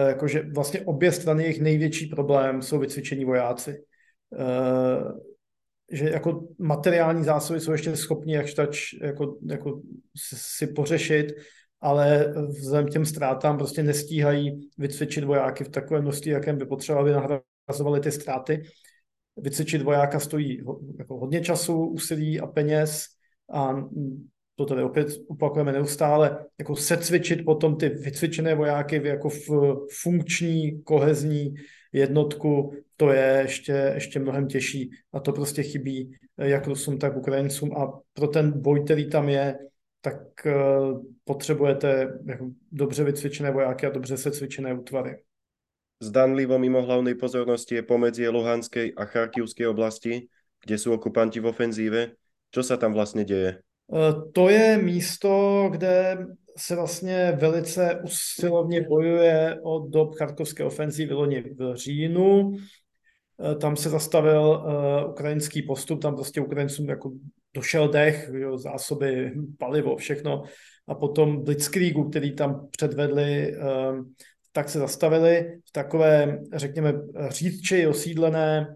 jakože 0.08 0.44
vlastně 0.54 0.82
obě 0.82 1.12
strany 1.12 1.44
jejich 1.44 1.62
největší 1.62 2.06
problém 2.06 2.62
jsou 2.62 2.80
vycvičení 2.80 3.26
vojáci. 3.26 3.84
Že 5.92 6.10
jako 6.10 6.48
materiální 6.60 7.24
zásoby 7.24 7.60
jsou 7.60 7.72
ještě 7.72 7.96
schopni 7.96 8.34
jakž 8.34 8.54
tač 8.54 8.94
jako, 9.02 9.38
jako 9.50 9.82
si 10.38 10.68
pořešit, 10.68 11.34
ale 11.82 12.34
vzhledem 12.48 12.88
těm 12.88 13.06
ztrátám 13.06 13.58
prostě 13.58 13.84
nestíhají 13.84 14.70
vycvičit 14.78 15.24
vojáky 15.24 15.64
v 15.64 15.70
takovém 15.70 16.04
množství, 16.04 16.32
jakém 16.32 16.58
by 16.58 16.66
potřebovali, 16.66 17.12
nahrazovali 17.12 18.00
ty 18.00 18.12
ztráty. 18.12 18.64
Vycvičit 19.38 19.82
vojáka 19.82 20.20
stojí 20.20 20.62
jako 20.98 21.18
hodně 21.18 21.42
času, 21.42 21.86
úsilí 21.86 22.40
a 22.40 22.48
peněz 22.48 23.06
a 23.54 23.84
to 24.56 24.66
tady 24.66 24.84
opět 24.84 25.08
opakujeme 25.28 25.72
neustále, 25.72 26.46
jako 26.60 26.76
secvičit 26.76 27.46
potom 27.46 27.78
ty 27.78 27.90
vycvičené 27.90 28.56
vojáky 28.56 29.08
jako 29.08 29.30
v 29.30 29.50
funkční, 30.02 30.82
kohezní 30.84 31.54
jednotku, 31.94 32.74
to 32.98 33.12
je 33.12 33.40
ještě, 33.42 33.92
ještě 33.94 34.20
mnohem 34.20 34.48
těžší 34.48 34.92
a 35.14 35.20
to 35.20 35.34
prostě 35.34 35.64
chybí 35.64 36.16
jak 36.38 36.68
Rusům, 36.68 36.98
tak 36.98 37.18
Ukrajincům 37.18 37.78
a 37.78 38.00
pro 38.14 38.28
ten 38.28 38.62
boj, 38.62 38.84
který 38.84 39.10
tam 39.10 39.30
je, 39.30 39.58
tak 40.02 40.18
uh, 40.46 41.02
potřebujete 41.24 42.20
jako 42.26 42.50
dobře 42.72 43.04
vycvičené 43.04 43.52
vojáky 43.52 43.86
a 43.86 43.90
dobře 43.90 44.18
se 44.18 44.32
cvičené 44.32 44.74
útvary. 44.74 45.16
Zdanlivo 46.02 46.58
mimo 46.58 46.82
hlavnej 46.82 47.14
pozornosti 47.14 47.76
je 47.76 47.86
pomedzi 47.86 48.26
Luhanskej 48.26 48.98
a 48.98 49.06
Charkivskej 49.06 49.70
oblasti, 49.70 50.26
kde 50.66 50.76
sú 50.82 50.98
okupanti 50.98 51.38
v 51.38 51.54
ofenzíve. 51.54 52.18
Čo 52.50 52.66
sa 52.66 52.82
tam 52.82 52.98
vlastne 52.98 53.22
deje? 53.22 53.62
Uh, 53.86 54.34
to 54.34 54.50
je 54.50 54.82
místo, 54.82 55.70
kde 55.70 56.26
se 56.58 56.76
vlastně 56.76 57.38
velice 57.40 58.02
usilovně 58.04 58.82
bojuje 58.82 59.60
od 59.64 59.90
dob 59.90 60.16
charkovské 60.16 60.64
ofenzívy 60.64 61.14
loni 61.14 61.42
v 61.42 61.76
říjnu. 61.76 62.52
E, 63.52 63.56
tam 63.56 63.76
se 63.76 63.90
zastavil 63.90 64.42
uh, 64.42 65.12
ukrajinský 65.12 65.62
postup, 65.62 66.02
tam 66.02 66.16
prostě 66.16 66.42
Ukrajincům 66.42 66.90
jako 66.90 67.12
došel 67.54 67.88
dech, 67.88 68.30
jo, 68.34 68.58
zásoby, 68.58 69.34
palivo, 69.60 69.96
všechno. 69.96 70.44
A 70.88 70.96
potom 70.96 71.44
Blitzkriegu, 71.44 72.10
který 72.10 72.36
tam 72.36 72.68
předvedli 72.72 73.54
uh, 73.58 74.06
tak 74.52 74.70
se 74.70 74.80
zastavili 74.80 75.60
v 75.66 75.72
takové, 75.72 76.40
řekněme, 76.54 76.94
řídčeji 77.30 77.88
osídlené 77.88 78.76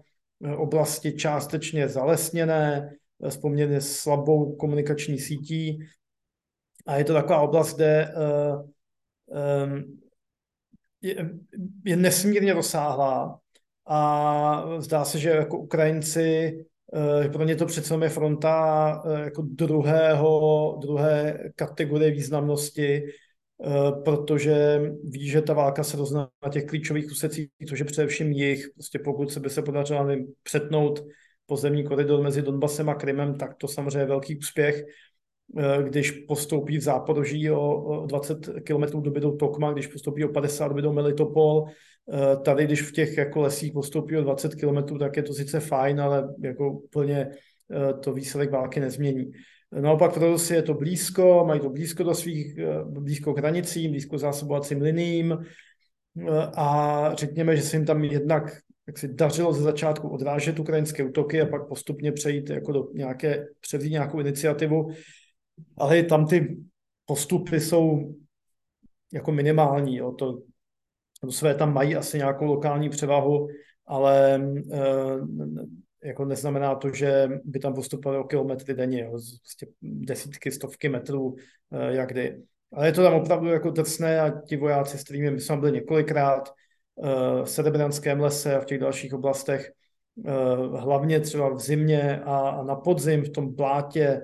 oblasti, 0.56 1.12
částečně 1.12 1.88
zalesněné, 1.88 2.90
s 3.20 3.36
poměrně 3.36 3.80
slabou 3.80 4.56
komunikační 4.56 5.18
sítí. 5.18 5.78
A 6.86 6.96
je 6.96 7.04
to 7.04 7.12
taková 7.12 7.40
oblast, 7.40 7.76
kde 7.76 8.14
uh, 8.16 8.62
um, 9.64 10.00
je, 11.02 11.30
je 11.84 11.96
nesmírně 11.96 12.52
rozsáhlá 12.52 13.40
a 13.86 14.64
zdá 14.78 15.04
se, 15.04 15.18
že 15.18 15.30
jako 15.30 15.58
Ukrajinci, 15.58 16.58
uh, 16.92 17.32
pro 17.32 17.44
ně 17.44 17.56
to 17.56 17.66
přece 17.66 17.94
je 18.02 18.08
fronta 18.08 19.02
uh, 19.04 19.18
jako 19.18 19.42
druhého, 19.42 20.78
druhé 20.82 21.38
kategorie 21.56 22.10
významnosti, 22.10 23.02
protože 24.04 24.80
ví, 25.04 25.28
že 25.28 25.42
ta 25.42 25.54
válka 25.54 25.84
se 25.84 25.96
rozná 25.96 26.28
na 26.44 26.50
těch 26.50 26.66
klíčových 26.66 27.06
úsecích, 27.10 27.48
což 27.68 27.78
je 27.78 27.84
především 27.84 28.32
jich. 28.32 28.68
Prostě 28.74 28.98
pokud 28.98 29.32
se 29.32 29.40
by 29.40 29.50
se 29.50 29.62
podařilo 29.62 30.08
přetnout 30.42 31.04
pozemní 31.46 31.84
koridor 31.84 32.22
mezi 32.22 32.42
Donbasem 32.42 32.88
a 32.88 32.94
Krymem, 32.94 33.34
tak 33.34 33.54
to 33.54 33.68
samozřejmě 33.68 33.98
je 33.98 34.06
velký 34.06 34.38
úspěch. 34.38 34.84
Eh, 35.58 35.82
když 35.82 36.10
postoupí 36.10 36.78
v 36.78 36.82
záporoží 36.82 37.50
o 37.50 38.06
20 38.06 38.46
km 38.64 39.02
dobydou 39.02 39.36
Tokma, 39.36 39.72
když 39.72 39.86
postoupí 39.86 40.24
o 40.24 40.28
50 40.28 40.68
dobydou 40.68 40.92
Melitopol, 40.92 41.64
eh, 42.12 42.36
tady, 42.36 42.64
když 42.64 42.82
v 42.82 42.92
těch 42.92 43.16
jako 43.16 43.40
lesích 43.40 43.72
postoupí 43.72 44.16
o 44.16 44.22
20 44.22 44.54
km, 44.54 44.98
tak 44.98 45.16
je 45.16 45.22
to 45.22 45.34
sice 45.34 45.60
fajn, 45.60 46.00
ale 46.00 46.34
jako 46.42 46.72
úplně 46.72 47.28
eh, 47.72 47.92
to 47.92 48.12
výsledek 48.12 48.50
války 48.50 48.80
nezmění. 48.80 49.30
Naopak 49.80 50.14
pro 50.14 50.32
Rusy 50.32 50.54
je 50.54 50.62
to 50.62 50.74
blízko, 50.74 51.44
mají 51.46 51.60
to 51.60 51.70
blízko 51.70 52.02
do 52.02 52.14
svých, 52.14 52.58
blízko 52.84 53.34
k 53.34 53.38
hranicím, 53.38 53.90
blízko 53.90 54.18
zásobovacím 54.18 54.80
liním 54.82 55.38
a 56.56 57.10
řekněme, 57.14 57.56
že 57.56 57.62
se 57.62 57.76
jim 57.76 57.86
tam 57.86 58.04
jednak 58.04 58.56
jak 58.86 58.98
si 58.98 59.08
dařilo 59.08 59.52
ze 59.52 59.62
začátku 59.62 60.08
odrážet 60.08 60.58
ukrajinské 60.58 61.04
útoky 61.04 61.40
a 61.40 61.46
pak 61.46 61.68
postupně 61.68 62.12
přejít 62.12 62.50
jako 62.50 62.72
do 62.72 62.88
nějaké, 62.94 63.46
převzít 63.60 63.90
nějakou 63.90 64.20
iniciativu, 64.20 64.90
ale 65.76 66.02
tam 66.02 66.26
ty 66.26 66.56
postupy 67.04 67.60
jsou 67.60 68.14
jako 69.12 69.32
minimální. 69.32 69.96
Jo. 69.96 70.12
To, 70.12 70.42
své 71.30 71.54
tam 71.54 71.74
mají 71.74 71.96
asi 71.96 72.18
nějakou 72.18 72.44
lokální 72.44 72.88
převahu, 72.88 73.48
ale 73.86 74.34
e, 74.72 76.08
jako 76.08 76.24
neznamená 76.24 76.74
to, 76.74 76.92
že 76.92 77.28
by 77.44 77.58
tam 77.58 77.74
postupovali 77.74 78.20
o 78.20 78.24
kilometry 78.24 78.74
denně, 78.74 79.00
jo. 79.00 79.10
Prostě 79.10 79.66
desítky, 79.82 80.52
stovky 80.52 80.88
metrů, 80.88 81.36
e, 81.72 81.96
jak 81.96 82.08
kdy. 82.08 82.42
Ale 82.72 82.86
je 82.86 82.92
to 82.92 83.02
tam 83.02 83.14
opravdu 83.14 83.48
jako 83.48 83.70
drsné 83.70 84.20
a 84.20 84.40
ti 84.40 84.56
vojáci, 84.56 84.98
s 84.98 85.04
kterými 85.04 85.30
my 85.30 85.40
jsme 85.40 85.56
byli 85.56 85.72
několikrát, 85.72 86.52
v 87.42 87.50
Sedebranském 87.50 88.20
lese 88.20 88.56
a 88.56 88.60
v 88.60 88.64
těch 88.64 88.78
dalších 88.78 89.14
oblastech, 89.14 89.72
eh, 90.26 90.32
hlavně 90.78 91.20
třeba 91.20 91.54
v 91.54 91.60
zimě 91.60 92.20
a 92.24 92.62
na 92.62 92.74
podzim 92.74 93.24
v 93.24 93.30
tom 93.30 93.54
blátě, 93.54 94.04
eh, 94.04 94.22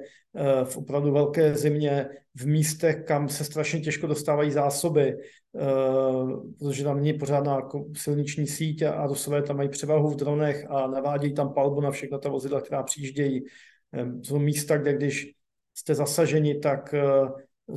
v 0.65 0.77
opravdu 0.77 1.13
velké 1.13 1.55
zimě, 1.55 2.09
v 2.35 2.47
místech, 2.47 3.05
kam 3.05 3.29
se 3.29 3.45
strašně 3.45 3.81
těžko 3.81 4.07
dostávají 4.07 4.51
zásoby, 4.51 5.17
eh, 5.17 5.61
protože 6.59 6.85
tam 6.85 6.97
není 6.97 7.13
pořádná 7.13 7.55
jako 7.55 7.85
silniční 7.97 8.47
síť 8.47 8.83
a 8.83 9.07
Rusové 9.07 9.43
tam 9.43 9.57
mají 9.57 9.69
převahu 9.69 10.09
v 10.09 10.17
dronech 10.17 10.67
a 10.69 10.87
navádějí 10.87 11.35
tam 11.35 11.55
palbu 11.55 11.81
na 11.81 11.91
všechna 11.91 12.19
ta 12.19 12.29
vozidla, 12.29 12.61
která 12.61 12.83
přijíždějí. 12.83 13.45
Jsou 14.23 14.39
místa, 14.39 14.77
kde 14.77 14.93
když 14.93 15.33
jste 15.75 15.95
zasaženi, 15.95 16.59
tak 16.59 16.95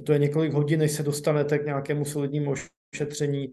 to 0.03 0.13
je 0.13 0.19
několik 0.19 0.53
hodin, 0.53 0.79
než 0.79 0.91
se 0.91 1.03
dostanete 1.03 1.59
k 1.59 1.65
nějakému 1.65 2.05
solidnímu 2.05 2.53
ošetření. 2.93 3.51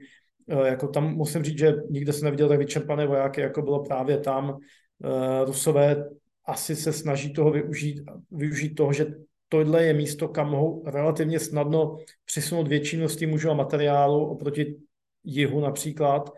Eh, 0.48 0.68
jako 0.68 0.88
tam 0.88 1.14
musím 1.14 1.42
říct, 1.42 1.58
že 1.58 1.74
nikde 1.90 2.12
jsem 2.12 2.24
neviděl 2.24 2.48
tak 2.48 2.58
vyčerpané 2.58 3.06
vojáky, 3.06 3.40
jako 3.40 3.62
bylo 3.62 3.84
právě 3.84 4.18
tam. 4.18 4.58
Eh, 5.04 5.44
Rusové 5.44 6.04
asi 6.46 6.76
se 6.76 6.92
snaží 6.92 7.32
toho 7.32 7.50
využít, 7.50 8.02
využít 8.30 8.74
toho, 8.74 8.92
že 8.92 9.06
tohle 9.48 9.84
je 9.84 9.94
místo, 9.94 10.28
kam 10.28 10.50
mohou 10.50 10.84
relativně 10.86 11.38
snadno 11.38 11.96
přisunout 12.24 12.68
větší 12.68 12.96
množství 12.96 13.26
mužů 13.26 13.50
a 13.50 13.54
materiálu 13.54 14.26
oproti 14.26 14.76
jihu 15.24 15.60
například. 15.60 16.30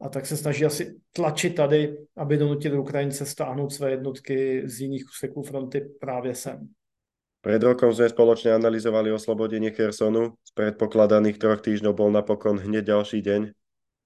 A 0.00 0.08
tak 0.08 0.26
se 0.26 0.36
snaží 0.36 0.64
asi 0.64 0.96
tlačit 1.12 1.54
tady, 1.54 1.96
aby 2.16 2.36
donutili 2.36 2.78
Ukrajince 2.78 3.26
stáhnout 3.26 3.72
své 3.72 3.90
jednotky 3.90 4.62
z 4.64 4.80
jiných 4.80 5.04
úseků 5.04 5.42
fronty 5.42 5.88
právě 6.00 6.34
sem. 6.34 6.68
Pred 7.40 7.64
rokom 7.64 7.88
sme 7.88 8.12
spoločne 8.12 8.52
analyzovali 8.52 9.08
oslobodenie 9.16 9.72
Chersonu. 9.72 10.36
Z 10.44 10.50
predpokladaných 10.52 11.40
troch 11.40 11.64
týždňov 11.64 11.96
bol 11.96 12.12
napokon 12.12 12.60
hneď 12.60 12.92
ďalší 12.92 13.24
deň. 13.24 13.56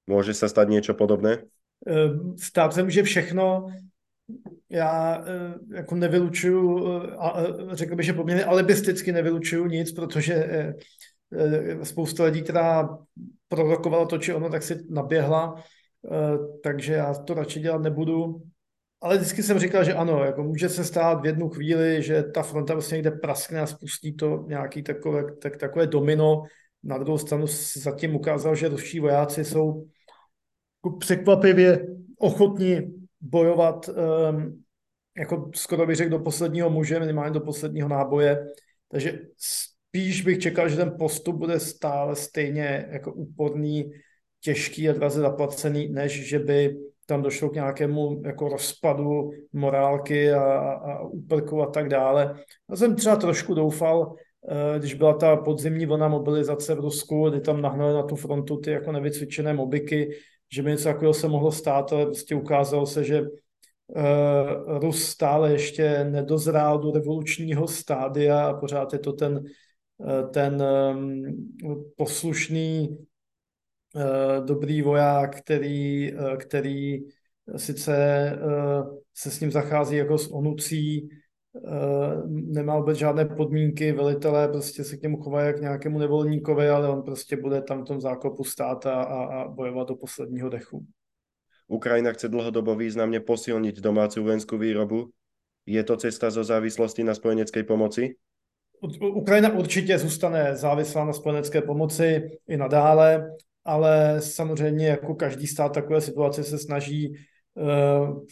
Môže 0.06 0.38
sa 0.38 0.46
stať 0.46 0.70
niečo 0.70 0.94
podobné? 0.94 1.42
Ehm, 1.82 2.38
stát 2.38 2.74
se 2.74 2.82
může 2.82 3.02
všechno. 3.02 3.66
Já 4.70 5.24
eh, 5.26 5.76
jako 5.76 5.94
nevylučuju, 5.94 6.88
eh, 6.88 7.16
a 7.18 7.40
eh, 7.40 7.76
řekl 7.76 7.96
bych, 7.96 8.06
že 8.06 8.12
poměrně 8.12 8.44
alibisticky 8.44 9.12
nevylučuju 9.12 9.66
nic, 9.66 9.92
protože 9.92 10.74
spousta 11.82 12.24
lidí, 12.24 12.42
která 12.42 12.98
prorokovala 13.48 14.06
to, 14.06 14.18
či 14.18 14.34
ono, 14.34 14.50
tak 14.50 14.62
si 14.62 14.86
naběhla, 14.90 15.64
takže 16.62 16.92
já 16.92 17.14
to 17.14 17.34
radši 17.34 17.60
dělat 17.60 17.82
nebudu 17.82 18.42
ale 19.04 19.16
vždycky 19.16 19.42
jsem 19.42 19.58
říkal, 19.58 19.84
že 19.84 19.94
ano, 19.94 20.24
jako 20.24 20.42
může 20.42 20.68
se 20.68 20.84
stát 20.84 21.20
v 21.20 21.26
jednu 21.26 21.48
chvíli, 21.48 22.02
že 22.02 22.22
ta 22.22 22.42
fronta 22.42 22.72
vlastně 22.72 22.94
někde 22.96 23.10
praskne 23.10 23.60
a 23.60 23.66
spustí 23.66 24.16
to 24.16 24.44
nějaký 24.48 24.82
takové, 24.82 25.24
tak, 25.42 25.56
takové 25.56 25.86
domino. 25.86 26.42
Na 26.82 26.98
druhou 26.98 27.18
stranu 27.18 27.46
zatím 27.76 28.16
ukázal, 28.16 28.54
že 28.54 28.68
ruští 28.68 29.00
vojáci 29.00 29.44
jsou 29.44 29.86
jako 30.78 30.96
překvapivě 30.96 31.86
ochotní 32.18 32.93
bojovat 33.24 33.88
um, 33.88 34.62
jako 35.18 35.50
skoro 35.54 35.86
bych 35.86 35.96
řekl 35.96 36.10
do 36.10 36.18
posledního 36.18 36.70
muže, 36.70 37.00
minimálně 37.00 37.34
do 37.34 37.40
posledního 37.40 37.88
náboje. 37.88 38.46
Takže 38.88 39.18
spíš 39.36 40.22
bych 40.22 40.38
čekal, 40.38 40.68
že 40.68 40.76
ten 40.76 40.94
postup 40.98 41.36
bude 41.36 41.60
stále 41.60 42.16
stejně 42.16 42.86
jako 42.90 43.12
úporný, 43.12 43.90
těžký 44.40 44.88
a 44.88 44.92
draze 44.92 45.20
zaplacený, 45.20 45.88
než 45.88 46.28
že 46.28 46.38
by 46.38 46.76
tam 47.06 47.22
došlo 47.22 47.50
k 47.50 47.54
nějakému 47.54 48.22
jako 48.24 48.48
rozpadu 48.48 49.30
morálky 49.52 50.32
a, 50.32 50.42
a 50.72 51.00
úprku 51.02 51.62
a 51.62 51.66
tak 51.66 51.88
dále. 51.88 52.34
Já 52.70 52.76
jsem 52.76 52.96
třeba 52.96 53.16
trošku 53.16 53.54
doufal, 53.54 54.14
eh, 54.48 54.78
když 54.78 54.94
byla 54.94 55.14
ta 55.14 55.36
podzimní 55.36 55.86
vlna 55.86 56.08
mobilizace 56.08 56.74
v 56.74 56.80
Rusku, 56.80 57.30
kdy 57.30 57.40
tam 57.40 57.62
nahnali 57.62 57.94
na 57.94 58.02
tu 58.02 58.16
frontu 58.16 58.56
ty 58.56 58.70
jako 58.70 58.92
nevycvičené 58.92 59.54
mobiky, 59.54 60.10
že 60.54 60.62
by 60.62 60.70
něco 60.70 60.84
takového 60.84 61.14
se 61.14 61.28
mohlo 61.28 61.52
stát, 61.52 61.92
ale 61.92 62.04
prostě 62.04 62.34
ukázalo 62.34 62.86
se, 62.86 63.04
že 63.04 63.22
uh, 63.22 63.28
Rus 64.78 65.04
stále 65.04 65.52
ještě 65.52 66.04
nedozrál 66.04 66.78
do 66.78 66.90
revolučního 66.90 67.68
stádia 67.68 68.46
a 68.46 68.54
pořád 68.54 68.92
je 68.92 68.98
to 68.98 69.12
ten, 69.12 69.44
uh, 69.98 70.30
ten 70.30 70.62
um, 70.62 71.22
poslušný 71.96 72.98
Eh, 73.96 74.40
dobrý 74.44 74.82
voják, 74.82 75.40
který, 75.40 76.12
který 76.38 76.98
sice 77.56 78.32
se 79.14 79.30
s 79.30 79.40
ním 79.40 79.50
zachází 79.50 79.96
jako 79.96 80.18
s 80.18 80.32
onucí, 80.32 81.08
nemá 82.28 82.78
vůbec 82.78 82.98
žádné 82.98 83.24
podmínky, 83.24 83.92
velitelé 83.92 84.48
prostě 84.48 84.84
se 84.84 84.96
k 84.96 85.02
němu 85.02 85.22
chovají 85.22 85.46
jak 85.46 85.60
nějakému 85.60 85.98
nevolníkovi, 85.98 86.68
ale 86.68 86.88
on 86.88 87.02
prostě 87.02 87.36
bude 87.36 87.62
tam 87.62 87.82
v 87.82 87.86
tom 87.86 88.00
zákopu 88.00 88.44
stát 88.44 88.86
a, 88.86 89.02
a, 89.02 89.24
a 89.24 89.48
bojovat 89.48 89.88
do 89.88 89.96
posledního 89.96 90.48
dechu. 90.48 90.86
Ukrajina 91.68 92.12
chce 92.12 92.28
dlhodobo 92.28 92.76
významně 92.76 93.20
posilniť 93.20 93.80
domácu 93.80 94.22
vojenskou 94.22 94.58
výrobu. 94.58 95.10
Je 95.66 95.84
to 95.84 95.96
cesta 95.96 96.30
zo 96.30 96.44
závislosti 96.44 97.04
na 97.04 97.14
spojenecké 97.14 97.64
pomoci? 97.64 98.16
Ukrajina 99.14 99.52
určitě 99.52 99.98
zůstane 99.98 100.56
závislá 100.56 101.04
na 101.04 101.12
spojenecké 101.12 101.62
pomoci 101.62 102.30
i 102.48 102.56
nadále 102.56 103.30
ale 103.64 104.20
samozřejmě 104.20 104.86
jako 104.86 105.14
každý 105.14 105.46
stát 105.46 105.72
takové 105.72 106.00
situace 106.00 106.44
se 106.44 106.58
snaží 106.58 107.14
uh, 107.54 108.24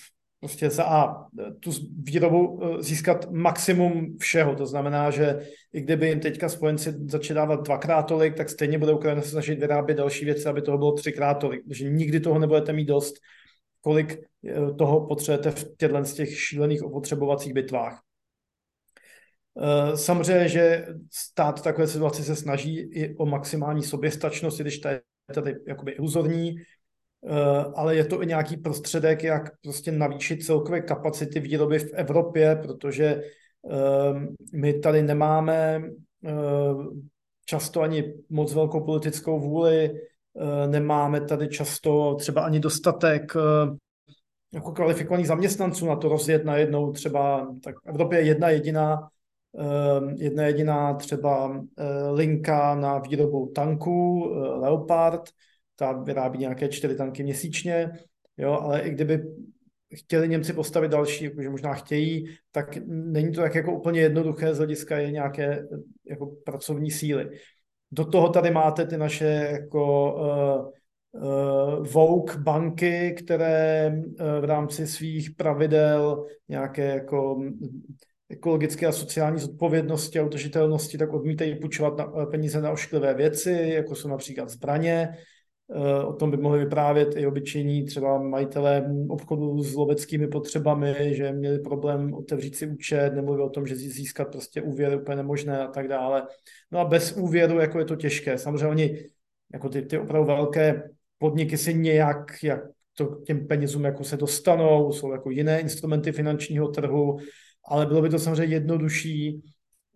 prostě 0.43 0.71
za 0.71 0.85
A 0.85 1.27
tu 1.61 1.71
výrobu 2.03 2.49
uh, 2.49 2.81
získat 2.81 3.31
maximum 3.31 4.17
všeho. 4.19 4.57
To 4.57 4.67
znamená, 4.67 5.11
že 5.11 5.47
i 5.73 5.81
kdyby 5.81 6.09
jim 6.09 6.21
teďka 6.21 6.49
spojenci 6.49 6.95
začali 7.07 7.35
dávat 7.35 7.63
dvakrát 7.63 8.03
tolik, 8.03 8.35
tak 8.37 8.49
stejně 8.49 8.79
bude 8.79 8.93
Ukrajina 8.93 9.23
se 9.23 9.29
snažit 9.29 9.59
vyrábět 9.59 9.95
další 9.95 10.25
věci, 10.25 10.49
aby 10.49 10.63
toho 10.63 10.79
bylo 10.79 10.93
třikrát 10.93 11.35
tolik. 11.35 11.63
Takže 11.69 11.91
nikdy 11.91 12.21
toho 12.21 12.39
nebudete 12.39 12.73
mít 12.73 12.85
dost, 12.85 13.15
kolik 13.81 14.19
uh, 14.19 14.77
toho 14.77 15.07
potřebujete 15.07 15.51
v 15.51 15.77
těchto 15.77 16.05
z 16.05 16.15
těch 16.15 16.41
šílených 16.41 16.83
opotřebovacích 16.83 17.55
bitvách. 17.55 18.03
Samozřejmě, 19.95 20.49
že 20.49 20.87
stát 21.13 21.63
takové 21.63 21.87
situaci 21.87 22.25
se 22.25 22.37
snaží 22.37 22.79
i 22.79 23.15
o 23.17 23.27
maximální 23.27 23.83
soběstačnost, 23.83 24.61
když 24.61 24.79
ta 24.79 24.91
je 24.91 25.01
tedy 25.35 25.55
jakoby 25.67 25.93
iluzorní, 25.93 26.51
eh, 26.51 26.82
ale 27.75 27.97
je 27.97 28.05
to 28.05 28.23
i 28.23 28.27
nějaký 28.27 28.57
prostředek, 28.57 29.25
jak 29.25 29.43
prostě 29.63 29.93
navýšit 29.93 30.45
celkové 30.45 30.81
kapacity 30.81 31.41
výroby 31.41 31.79
v 31.79 31.93
Evropě, 31.95 32.57
protože 32.63 33.05
eh, 33.05 33.23
my 34.53 34.79
tady 34.79 35.03
nemáme 35.03 35.83
eh, 36.25 36.33
často 37.45 37.81
ani 37.81 38.15
moc 38.31 38.55
velkou 38.55 38.85
politickou 38.85 39.41
vůli 39.41 39.91
nemáme 40.67 41.21
tady 41.21 41.49
často 41.49 42.15
třeba 42.15 42.43
ani 42.43 42.61
dostatek 42.61 43.33
jako 44.55 44.73
kvalifikovaných 44.73 45.27
zaměstnanců 45.27 45.87
na 45.87 45.97
to 45.97 46.09
rozjet 46.09 46.45
najednou 46.45 46.93
třeba, 46.93 47.55
tak 47.63 47.75
v 47.85 47.89
Evropě 47.89 48.19
je 48.19 48.27
jedna 48.27 48.49
jediná, 48.49 49.09
jedna 50.17 50.43
jediná 50.47 50.95
třeba 50.95 51.65
linka 52.13 52.75
na 52.75 52.99
výrobu 52.99 53.53
tanků, 53.55 54.31
Leopard, 54.35 55.31
ta 55.77 55.93
vyrábí 55.93 56.39
nějaké 56.39 56.69
čtyři 56.69 56.97
tanky 56.97 57.23
měsíčně, 57.23 57.91
jo, 58.37 58.53
ale 58.53 58.81
i 58.81 58.91
kdyby 58.91 59.23
chtěli 59.95 60.29
Němci 60.29 60.53
postavit 60.53 60.91
další, 60.91 61.25
jakože 61.25 61.51
možná 61.51 61.75
chtějí, 61.75 62.25
tak 62.51 62.79
není 62.87 63.33
to 63.33 63.41
tak 63.41 63.55
jako 63.55 63.73
úplně 63.73 64.01
jednoduché 64.01 64.55
z 64.55 64.59
hlediska 64.59 64.99
je 64.99 65.11
nějaké 65.11 65.67
jako 66.11 66.27
pracovní 66.45 66.91
síly. 66.91 67.31
Do 67.91 68.05
toho 68.05 68.29
tady 68.29 68.51
máte 68.51 68.87
ty 68.87 68.97
naše 68.97 69.49
jako 69.53 70.15
uh, 70.15 71.23
uh, 71.23 71.87
Vogue 71.87 72.37
banky, 72.37 73.15
které 73.19 73.93
uh, 73.95 74.41
v 74.41 74.45
rámci 74.45 74.87
svých 74.87 75.31
pravidel 75.31 76.27
nějaké 76.49 76.85
jako 76.85 77.43
ekologické 78.31 78.87
a 78.87 78.93
sociální 78.93 79.39
zodpovědnosti 79.39 80.19
a 80.19 80.25
udržitelnosti, 80.25 80.99
tak 80.99 81.13
odmítají 81.13 81.55
půjčovat 81.55 81.99
na, 81.99 82.27
peníze 82.27 82.61
na 82.61 82.71
ošklivé 82.71 83.15
věci, 83.15 83.73
jako 83.75 83.95
jsou 83.95 84.09
například 84.09 84.49
zbraně, 84.49 85.09
Eh, 85.09 85.17
o 86.07 86.13
tom 86.13 86.31
by 86.31 86.37
mohli 86.37 86.59
vyprávět 86.59 87.17
i 87.17 87.27
obyčejní 87.27 87.85
třeba 87.85 88.19
majitelé 88.19 88.93
obchodu 89.09 89.63
s 89.63 89.75
loveckými 89.75 90.29
potřebami, 90.29 90.95
že 91.15 91.33
měli 91.33 91.59
problém 91.59 92.15
otevřít 92.15 92.57
si 92.57 92.67
účet, 92.67 93.15
nemluví 93.15 93.43
o 93.43 93.49
tom, 93.49 93.67
že 93.67 93.77
získat 93.77 94.29
prostě 94.29 94.63
úvěr 94.63 94.99
úplně 95.01 95.17
nemožné 95.17 95.59
a 95.59 95.67
tak 95.67 95.89
dále. 95.89 96.23
No 96.71 96.79
a 96.79 96.85
bez 96.85 97.13
úvěru 97.13 97.59
jako 97.59 97.79
je 97.79 97.85
to 97.85 97.97
těžké. 97.97 98.39
Samozřejmě 98.39 98.67
oni, 98.67 99.11
jako 99.53 99.69
ty, 99.69 99.83
ty 99.83 99.99
opravdu 99.99 100.27
velké 100.27 100.91
podniky 101.19 101.59
si 101.59 101.75
nějak, 101.75 102.43
jak 102.43 102.61
to 102.97 103.21
těm 103.27 103.47
penězům 103.47 103.85
jako 103.85 104.05
se 104.05 104.17
dostanou, 104.17 104.93
jsou 104.93 105.13
jako 105.13 105.31
jiné 105.31 105.61
instrumenty 105.61 106.13
finančního 106.13 106.69
trhu, 106.69 107.19
ale 107.65 107.87
bylo 107.87 108.03
by 108.03 108.09
to 108.09 108.19
samozřejmě 108.19 108.57
jednodušší, 108.57 109.43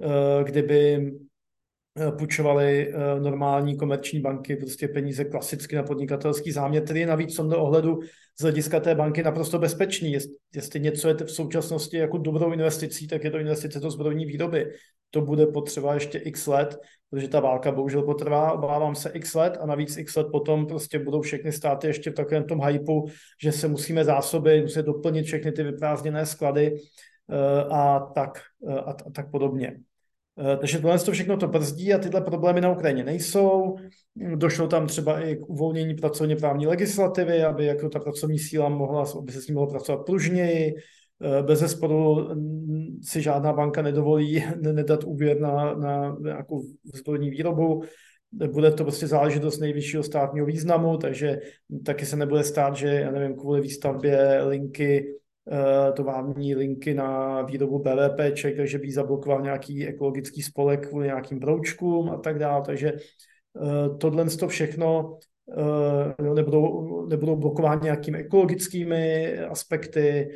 eh, 0.02 0.44
kdyby 0.44 1.10
Eh, 1.10 1.10
půjčovaly 2.18 2.92
eh, 2.94 3.20
normální 3.20 3.76
komerční 3.76 4.20
banky 4.20 4.56
prostě 4.56 4.88
peníze 4.88 5.24
klasicky 5.24 5.76
na 5.76 5.82
podnikatelský 5.82 6.52
záměr, 6.52 6.84
který 6.84 7.00
je 7.00 7.06
navíc 7.06 7.36
tomto 7.36 7.62
ohledu 7.62 7.98
z 8.38 8.42
hlediska 8.42 8.80
té 8.80 8.94
banky 8.94 9.22
naprosto 9.22 9.58
bezpečný. 9.58 10.16
Jestli 10.54 10.80
něco 10.80 11.08
je 11.08 11.14
v 11.14 11.30
současnosti 11.30 11.96
jako 11.96 12.18
dobrou 12.18 12.52
investicí, 12.52 13.06
tak 13.06 13.24
je 13.24 13.30
to 13.30 13.38
investice 13.38 13.80
do 13.80 13.90
zbrojní 13.90 14.26
výroby. 14.26 14.72
To 15.10 15.20
bude 15.20 15.46
potřeba 15.46 15.94
ještě 15.94 16.18
x 16.18 16.46
let, 16.46 16.78
protože 17.10 17.28
ta 17.28 17.40
válka 17.40 17.72
bohužel 17.72 18.02
potrvá, 18.02 18.52
obávám 18.52 18.94
se 18.94 19.10
x 19.10 19.34
let 19.34 19.58
a 19.60 19.66
navíc 19.66 19.96
x 19.96 20.16
let 20.16 20.26
potom 20.32 20.66
prostě 20.66 20.98
budou 20.98 21.20
všechny 21.20 21.52
státy 21.52 21.86
ještě 21.86 22.10
v 22.10 22.14
takovém 22.14 22.44
tom 22.44 22.60
hypu, 22.64 23.06
že 23.42 23.52
se 23.52 23.68
musíme 23.68 24.04
zásoby, 24.04 24.62
musíme 24.62 24.82
doplnit 24.82 25.22
všechny 25.22 25.52
ty 25.52 25.62
vyprázdněné 25.62 26.26
sklady 26.26 26.74
eh, 27.30 27.64
a 27.70 28.00
tak, 28.14 28.38
a, 28.68 28.90
a 28.90 29.10
tak 29.10 29.30
podobně. 29.30 29.76
Eh, 30.38 30.56
takže 30.56 30.78
tohle 30.78 30.98
to 30.98 31.12
všechno 31.12 31.36
to 31.36 31.48
brzdí 31.48 31.94
a 31.94 31.98
tyhle 31.98 32.20
problémy 32.20 32.60
na 32.60 32.72
Ukrajině 32.72 33.04
nejsou. 33.04 33.76
Došlo 34.34 34.68
tam 34.68 34.86
třeba 34.86 35.20
i 35.20 35.36
k 35.36 35.48
uvolnění 35.48 35.94
pracovně 35.94 36.36
právní 36.36 36.66
legislativy, 36.66 37.42
aby 37.42 37.66
jako 37.66 37.88
ta 37.88 37.98
pracovní 37.98 38.38
síla 38.38 38.68
mohla, 38.68 39.04
aby 39.18 39.32
se 39.32 39.42
s 39.42 39.48
ní 39.48 39.54
mohlo 39.54 39.70
pracovat 39.70 40.06
pružněji. 40.06 40.74
Eh, 41.22 41.42
bez 41.42 41.58
zesporu 41.58 42.28
si 43.02 43.22
žádná 43.22 43.52
banka 43.52 43.82
nedovolí 43.82 44.44
nedat 44.72 45.04
úvěr 45.04 45.40
na, 45.40 45.74
na 45.74 46.16
nějakou 46.20 46.62
zbrojní 46.94 47.30
výrobu. 47.30 47.82
Bude 48.52 48.70
to 48.70 48.84
prostě 48.84 49.06
záležitost 49.06 49.58
nejvyššího 49.58 50.02
státního 50.02 50.46
významu, 50.46 50.96
takže 50.96 51.38
taky 51.84 52.06
se 52.06 52.16
nebude 52.16 52.44
stát, 52.44 52.76
že, 52.76 52.88
já 52.88 53.10
nevím, 53.10 53.36
kvůli 53.36 53.60
výstavbě 53.60 54.42
linky 54.42 55.16
tovární 55.92 56.54
linky 56.54 56.94
na 56.94 57.42
výrobu 57.42 57.78
BVP, 57.78 58.20
takže 58.56 58.78
by 58.78 58.92
zablokoval 58.92 59.42
nějaký 59.42 59.86
ekologický 59.86 60.42
spolek 60.42 60.88
kvůli 60.88 61.06
nějakým 61.06 61.38
broučkům 61.38 62.10
a 62.10 62.16
tak 62.16 62.38
dále. 62.38 62.62
Takže 62.66 62.92
eh, 62.92 63.96
tohle 63.98 64.24
to 64.24 64.48
všechno 64.48 65.18
eh, 66.18 66.34
nebudou, 66.34 67.06
nebudou 67.06 67.36
blokovány 67.36 67.80
nějakými 67.84 68.18
ekologickými 68.18 69.38
aspekty 69.38 70.28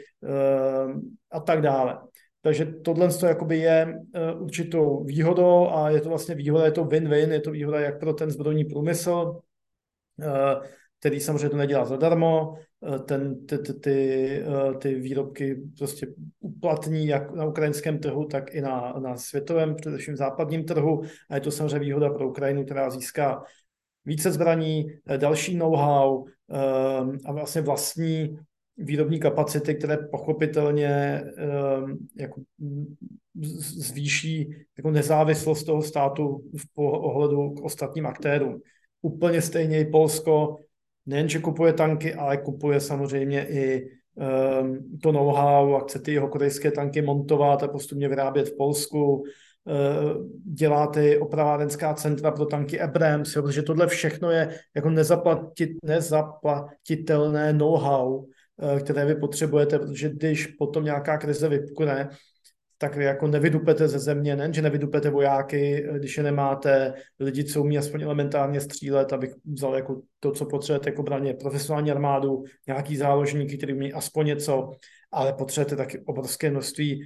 a 1.30 1.40
tak 1.40 1.62
dále. 1.62 1.98
Takže 2.42 2.66
tohle 2.66 3.08
jakoby 3.26 3.58
je 3.58 3.94
určitou 4.38 5.04
výhodou 5.04 5.68
a 5.68 5.90
je 5.90 6.00
to 6.00 6.08
vlastně 6.08 6.34
výhoda, 6.34 6.64
je 6.64 6.72
to 6.72 6.84
win-win, 6.84 7.32
je 7.32 7.40
to 7.40 7.50
výhoda 7.50 7.80
jak 7.80 8.00
pro 8.00 8.12
ten 8.12 8.30
zbrojní 8.30 8.64
průmysl, 8.64 9.40
který 11.00 11.20
samozřejmě 11.20 11.48
to 11.48 11.56
nedělá 11.56 11.84
zadarmo, 11.84 12.54
eh, 12.94 12.98
ten, 12.98 13.46
ty, 13.46 13.58
ty, 13.58 13.74
ty, 13.74 14.28
eh, 14.46 14.74
ty 14.78 14.94
výrobky 14.94 15.62
prostě 15.78 16.06
uplatní 16.40 17.06
jak 17.06 17.34
na 17.34 17.44
ukrajinském 17.46 17.98
trhu, 17.98 18.24
tak 18.24 18.54
i 18.54 18.60
na, 18.60 18.94
na 18.98 19.16
světovém, 19.16 19.76
především 19.76 20.16
západním 20.16 20.64
trhu 20.64 21.02
a 21.30 21.34
je 21.34 21.40
to 21.40 21.50
samozřejmě 21.50 21.78
výhoda 21.78 22.10
pro 22.10 22.28
Ukrajinu, 22.28 22.64
která 22.64 22.90
získá 22.90 23.42
více 24.04 24.32
zbraní, 24.32 24.86
eh, 25.06 25.18
další 25.18 25.56
know-how 25.56 26.24
a 27.24 27.32
vlastně 27.32 27.62
vlastní 27.62 28.38
výrobní 28.76 29.20
kapacity, 29.20 29.74
které 29.74 29.96
pochopitelně 29.96 31.22
jako 32.16 32.40
zvýší 33.60 34.50
jako 34.76 34.90
nezávislost 34.90 35.64
toho 35.64 35.82
státu 35.82 36.42
v 36.56 36.66
ohledu 36.76 37.50
k 37.50 37.60
ostatním 37.60 38.06
aktérům. 38.06 38.60
Úplně 39.02 39.42
stejně 39.42 39.80
i 39.80 39.90
Polsko 39.90 40.56
nejenže 41.06 41.38
kupuje 41.38 41.72
tanky, 41.72 42.14
ale 42.14 42.36
kupuje 42.36 42.80
samozřejmě 42.80 43.46
i 43.48 43.90
um, 44.14 44.98
to 45.02 45.12
know-how 45.12 45.74
a 45.74 45.80
chce 45.80 45.98
ty 45.98 46.12
jeho 46.12 46.28
korejské 46.28 46.70
tanky 46.70 47.02
montovat 47.02 47.62
a 47.62 47.68
postupně 47.68 48.08
vyrábět 48.08 48.48
v 48.48 48.56
Polsku. 48.56 49.14
Uh, 49.16 50.26
dělá 50.54 50.86
ty 50.86 51.18
opravárenská 51.18 51.94
centra 51.94 52.30
pro 52.30 52.46
tanky 52.46 52.80
Abrams, 52.80 53.36
jo, 53.36 53.42
protože 53.42 53.62
tohle 53.62 53.86
všechno 53.86 54.30
je 54.30 54.48
jako 54.76 54.90
nezaplatit, 54.90 55.70
nezaplatitelné 55.84 57.52
know-how, 57.52 58.16
uh, 58.16 58.24
které 58.78 59.04
vy 59.04 59.14
potřebujete, 59.14 59.78
protože 59.78 60.08
když 60.08 60.46
potom 60.46 60.84
nějaká 60.84 61.18
krize 61.18 61.48
vypukne, 61.48 62.08
tak 62.82 62.96
jako 62.96 63.26
nevydupete 63.26 63.88
ze 63.88 63.98
země, 63.98 64.36
ne, 64.36 64.52
že 64.52 64.62
nevydupete 64.62 65.10
vojáky, 65.10 65.86
když 65.98 66.16
je 66.16 66.22
nemáte, 66.22 66.94
lidi, 67.20 67.44
co 67.44 67.62
umí 67.62 67.78
aspoň 67.78 68.02
elementárně 68.02 68.60
střílet, 68.60 69.12
abych 69.12 69.30
vzal 69.44 69.74
jako 69.74 70.00
to, 70.20 70.32
co 70.32 70.46
potřebujete 70.46 70.90
jako 70.90 71.02
braně, 71.02 71.34
profesionální 71.34 71.90
armádu, 71.90 72.44
nějaký 72.66 72.96
záložníky, 72.96 73.56
který 73.56 73.74
umí 73.74 73.92
aspoň 73.92 74.26
něco, 74.26 74.70
ale 75.12 75.32
potřebujete 75.32 75.76
taky 75.76 75.98
obrovské 76.06 76.50
množství 76.50 77.04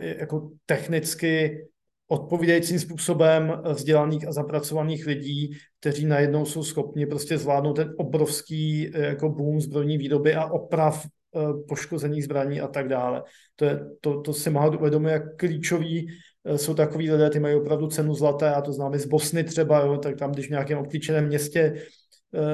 jako 0.00 0.50
technicky 0.66 1.64
odpovídajícím 2.08 2.78
způsobem 2.78 3.62
vzdělaných 3.72 4.28
a 4.28 4.32
zapracovaných 4.32 5.06
lidí, 5.06 5.50
kteří 5.80 6.06
najednou 6.06 6.44
jsou 6.44 6.62
schopni 6.62 7.06
prostě 7.06 7.38
zvládnout 7.38 7.72
ten 7.72 7.94
obrovský 7.96 8.90
jako 8.94 9.28
boom 9.28 9.60
zbrojní 9.60 9.98
výroby 9.98 10.34
a 10.34 10.46
oprav 10.46 11.06
Eh, 11.36 11.64
poškozených 11.68 12.24
zbraní 12.24 12.60
a 12.60 12.68
tak 12.68 12.88
dále. 12.88 13.22
To, 13.56 13.64
je, 13.64 13.80
to, 14.00 14.20
to 14.20 14.32
si 14.32 14.50
málo 14.50 14.78
uvědomuje, 14.78 15.12
jak 15.12 15.36
klíčoví 15.36 16.08
eh, 16.44 16.58
jsou 16.58 16.74
takový 16.74 17.10
lidé, 17.10 17.30
ty 17.30 17.40
mají 17.40 17.54
opravdu 17.54 17.86
cenu 17.86 18.14
zlaté, 18.14 18.54
a 18.54 18.60
to 18.60 18.72
známe 18.72 18.98
z 18.98 19.06
Bosny 19.06 19.44
třeba, 19.44 19.80
jo, 19.80 19.96
tak 19.96 20.16
tam, 20.16 20.32
když 20.32 20.46
v 20.46 20.50
nějakém 20.50 20.78
obklíčeném 20.78 21.26
městě 21.26 21.82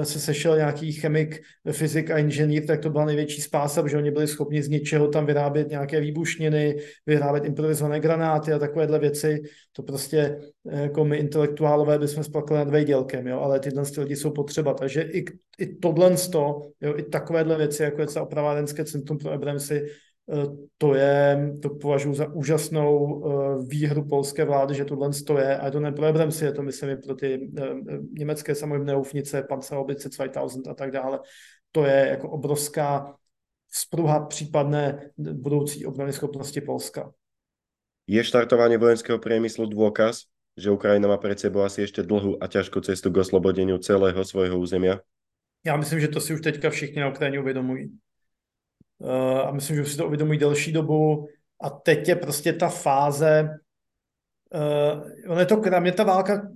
se 0.03 0.21
sešel 0.21 0.57
nějaký 0.57 0.93
chemik, 0.93 1.41
fyzik 1.73 2.11
a 2.11 2.19
inženýr, 2.19 2.67
tak 2.67 2.81
to 2.81 2.91
byla 2.91 3.05
největší 3.05 3.41
spása, 3.43 3.83
protože 3.83 3.97
oni 3.97 4.11
byli 4.11 4.27
schopni 4.27 4.63
z 4.63 4.69
ničeho 4.69 5.09
tam 5.09 5.27
vyrábět 5.27 5.71
nějaké 5.71 6.01
výbušniny, 6.01 6.77
vyrábět 7.07 7.45
improvizované 7.45 8.01
granáty 8.01 8.53
a 8.53 8.59
takovéhle 8.59 8.99
věci. 8.99 9.43
To 9.73 9.83
prostě 9.83 10.41
eh, 10.71 10.83
jako 10.83 11.05
my 11.05 11.17
intelektuálové 11.17 11.99
bychom 11.99 12.25
splakali 12.25 12.59
nad 12.59 12.69
vejdělkem, 12.69 13.27
jo, 13.27 13.41
ale 13.41 13.61
tyhle 13.61 13.83
lidi 13.99 14.17
jsou 14.17 14.31
potřeba. 14.31 14.75
Takže 14.75 15.03
i, 15.03 15.25
i 15.59 15.67
tohle, 15.75 16.17
jo, 16.81 16.95
i 16.97 17.03
takovéhle 17.03 17.57
věci, 17.57 17.83
jako 17.83 18.01
je 18.01 18.07
třeba 18.07 18.25
opravárenské 18.25 18.85
centrum 18.85 19.19
pro 19.19 19.31
Abramsy, 19.31 19.83
Eh, 19.83 20.12
to 20.79 20.95
je, 20.95 21.53
to 21.63 21.71
považuji 21.71 22.15
za 22.15 22.27
úžasnou 22.33 23.23
eh, 23.25 23.65
výhru 23.69 24.09
polské 24.09 24.45
vlády, 24.45 24.75
že 24.75 24.85
tohle 24.85 25.11
je, 25.39 25.59
a 25.59 25.71
to 25.71 25.81
neprojebrem 25.81 26.33
si, 26.33 26.45
je 26.45 26.53
to 26.53 26.63
myslím 26.63 26.91
i 26.91 26.97
pro 26.97 27.15
ty 27.15 27.51
eh, 27.59 27.75
německé 28.19 28.55
samohybné 28.55 28.97
ufnice, 28.97 29.43
Panzerobice 29.43 30.09
2000 30.09 30.71
a 30.71 30.75
tak 30.75 30.91
dále. 30.91 31.21
To 31.73 31.85
je 31.85 32.07
jako 32.11 32.31
obrovská 32.31 33.17
spruha 33.71 34.27
případné 34.27 35.11
budoucí 35.17 35.87
obrany 35.87 36.13
schopnosti 36.13 36.61
Polska. 36.61 37.13
Je 38.07 38.25
štartování 38.25 38.77
vojenského 38.77 39.19
priemyslu 39.19 39.67
dôkaz, 39.67 40.27
že 40.59 40.71
Ukrajina 40.71 41.09
má 41.09 41.17
před 41.17 41.41
sebou 41.41 41.61
asi 41.61 41.81
ještě 41.81 42.03
dlhou 42.03 42.43
a 42.43 42.47
těžkou 42.47 42.81
cestu 42.81 43.11
k 43.11 43.17
oslobodeniu 43.17 43.79
celého 43.79 44.25
svojho 44.25 44.59
územia? 44.59 45.01
Já 45.67 45.77
myslím, 45.77 46.01
že 46.01 46.09
to 46.09 46.21
si 46.21 46.35
už 46.35 46.41
teďka 46.41 46.71
všichni 46.71 47.01
na 47.01 47.09
Ukrajině 47.09 47.41
uvědomují. 47.41 47.99
Eh, 49.05 49.43
a 49.43 49.51
myslím, 49.51 49.77
že 49.77 49.83
už 49.83 49.91
si 49.91 49.97
to 49.97 50.07
uvědomují 50.07 50.39
delší 50.39 50.73
dobu 50.73 51.29
a 51.61 51.71
teď 51.71 52.09
je 52.09 52.17
prostě 52.17 52.53
ta 52.53 52.69
fáze, 52.69 53.49
uh, 54.55 55.31
ono 55.31 55.41
je 55.41 55.47
to, 55.47 55.63
mě 55.81 55.93
ta 55.93 56.05
válka 56.05 56.49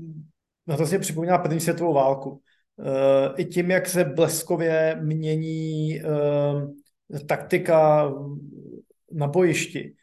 hrozně 0.68 0.98
připomíná 0.98 1.38
první 1.38 1.60
světovou 1.60 1.94
válku. 1.94 2.40
i 3.36 3.44
tím, 3.44 3.70
jak 3.70 3.88
se 3.88 4.04
bleskově 4.04 4.98
mění 5.02 6.00
taktika 7.28 8.10
na 9.12 9.28
bojišti. 9.28 9.94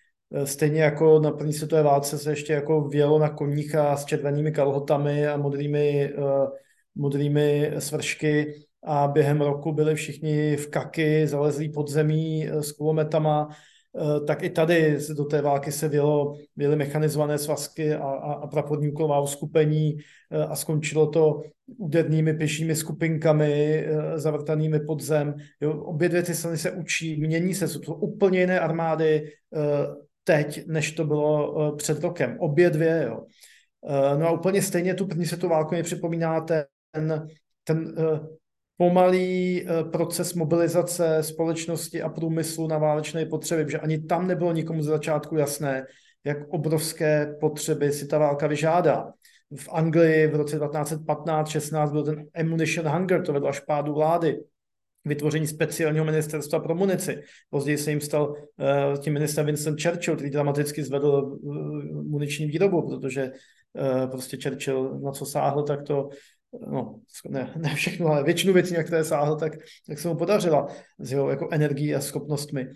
Stejně 0.43 0.81
jako 0.81 1.19
na 1.19 1.31
první 1.31 1.53
světové 1.53 1.83
válce 1.83 2.17
se 2.17 2.31
ještě 2.31 2.53
jako 2.53 2.81
vělo 2.81 3.19
na 3.19 3.29
koních 3.29 3.75
a 3.75 3.97
s 3.97 4.05
červenými 4.05 4.51
kalhotami 4.51 5.27
a 5.27 5.37
modrými, 5.37 6.13
modrými 6.95 7.71
svršky 7.79 8.53
a 8.85 9.07
během 9.07 9.41
roku 9.41 9.71
byli 9.71 9.95
všichni 9.95 10.55
v 10.55 10.67
kaky, 10.67 11.27
zalezlí 11.27 11.69
pod 11.69 11.89
zemí 11.89 12.47
s 12.47 12.71
kulometama 12.71 13.49
Eh, 13.95 14.25
tak 14.25 14.43
i 14.43 14.49
tady 14.49 14.97
do 15.17 15.25
té 15.25 15.41
války 15.41 15.71
se 15.71 15.87
vělo, 15.87 16.37
věly 16.55 16.75
mechanizované 16.75 17.37
svazky 17.37 17.93
a, 17.93 18.03
a, 18.03 18.33
a 18.33 18.47
prapodníková 18.47 19.19
uskupení 19.19 19.97
eh, 20.31 20.43
a 20.43 20.55
skončilo 20.55 21.07
to 21.07 21.41
údernými 21.77 22.33
pěšími 22.33 22.75
skupinkami 22.75 23.85
eh, 23.85 24.19
zavrtanými 24.19 24.79
pod 24.79 25.01
zem. 25.01 25.35
Jo, 25.61 25.81
obě 25.81 26.09
dvě 26.09 26.23
ty 26.23 26.35
strany 26.35 26.57
se 26.57 26.71
učí, 26.71 27.21
mění 27.21 27.53
se, 27.53 27.67
jsou 27.67 27.79
to 27.79 27.95
úplně 27.95 28.39
jiné 28.39 28.59
armády 28.59 29.31
teď, 30.23 30.67
než 30.67 30.91
to 30.91 31.05
bylo 31.05 31.75
před 31.75 32.03
rokem. 32.03 32.37
Obě 32.39 32.69
dvě, 32.69 33.05
jo. 33.07 33.25
No 34.17 34.27
a 34.27 34.31
úplně 34.31 34.61
stejně 34.61 34.93
tu 34.93 35.07
první 35.07 35.25
světovou 35.25 35.51
válku 35.51 35.75
mi 35.75 35.83
připomíná 35.83 36.41
ten, 36.41 37.27
ten 37.63 37.95
pomalý 38.83 39.63
eh, 39.63 39.83
proces 39.83 40.33
mobilizace 40.33 41.23
společnosti 41.23 42.01
a 42.01 42.09
průmyslu 42.09 42.67
na 42.67 42.77
válečné 42.77 43.25
potřeby, 43.25 43.71
že 43.71 43.79
ani 43.79 44.01
tam 44.01 44.27
nebylo 44.27 44.51
nikomu 44.51 44.83
z 44.83 44.85
začátku 44.85 45.35
jasné, 45.35 45.85
jak 46.23 46.37
obrovské 46.49 47.35
potřeby 47.39 47.91
si 47.91 48.07
ta 48.07 48.17
válka 48.17 48.47
vyžádá. 48.47 49.11
V 49.55 49.69
Anglii 49.71 50.27
v 50.27 50.35
roce 50.35 50.59
1915-16 50.59 51.91
byl 51.91 52.03
ten 52.03 52.25
ammunition 52.35 52.87
hunger, 52.87 53.21
to 53.21 53.33
vedlo 53.33 53.49
až 53.49 53.59
pádu 53.59 53.93
vlády, 53.93 54.39
vytvoření 55.05 55.47
speciálního 55.47 56.05
ministerstva 56.05 56.59
pro 56.59 56.75
munici. 56.75 57.21
Později 57.49 57.77
se 57.77 57.89
jim 57.89 58.01
stal 58.01 58.31
uh, 58.31 58.99
tím 58.99 59.13
minister 59.13 59.45
Winston 59.45 59.75
Churchill, 59.77 60.15
který 60.15 60.29
dramaticky 60.29 60.83
zvedl 60.83 61.37
uh, 61.41 61.55
muniční 62.03 62.45
výrobu, 62.45 62.87
protože 62.87 63.31
uh, 63.31 64.11
prostě 64.11 64.37
Churchill 64.43 64.99
na 64.99 65.11
co 65.11 65.25
sáhl, 65.25 65.63
tak 65.63 65.83
to 65.83 66.09
no, 66.71 66.99
ne, 67.29 67.53
ne 67.55 67.75
všechno, 67.75 68.07
ale 68.07 68.23
většinu 68.23 68.53
věcí, 68.53 68.73
na 68.73 68.83
které 68.83 69.03
sáhl, 69.03 69.35
tak, 69.35 69.53
tak 69.87 69.99
se 69.99 70.07
mu 70.07 70.15
podařila 70.15 70.67
s 70.99 71.11
jeho 71.11 71.29
jako 71.29 71.47
energií 71.51 71.95
a 71.95 72.01
schopnostmi. 72.01 72.67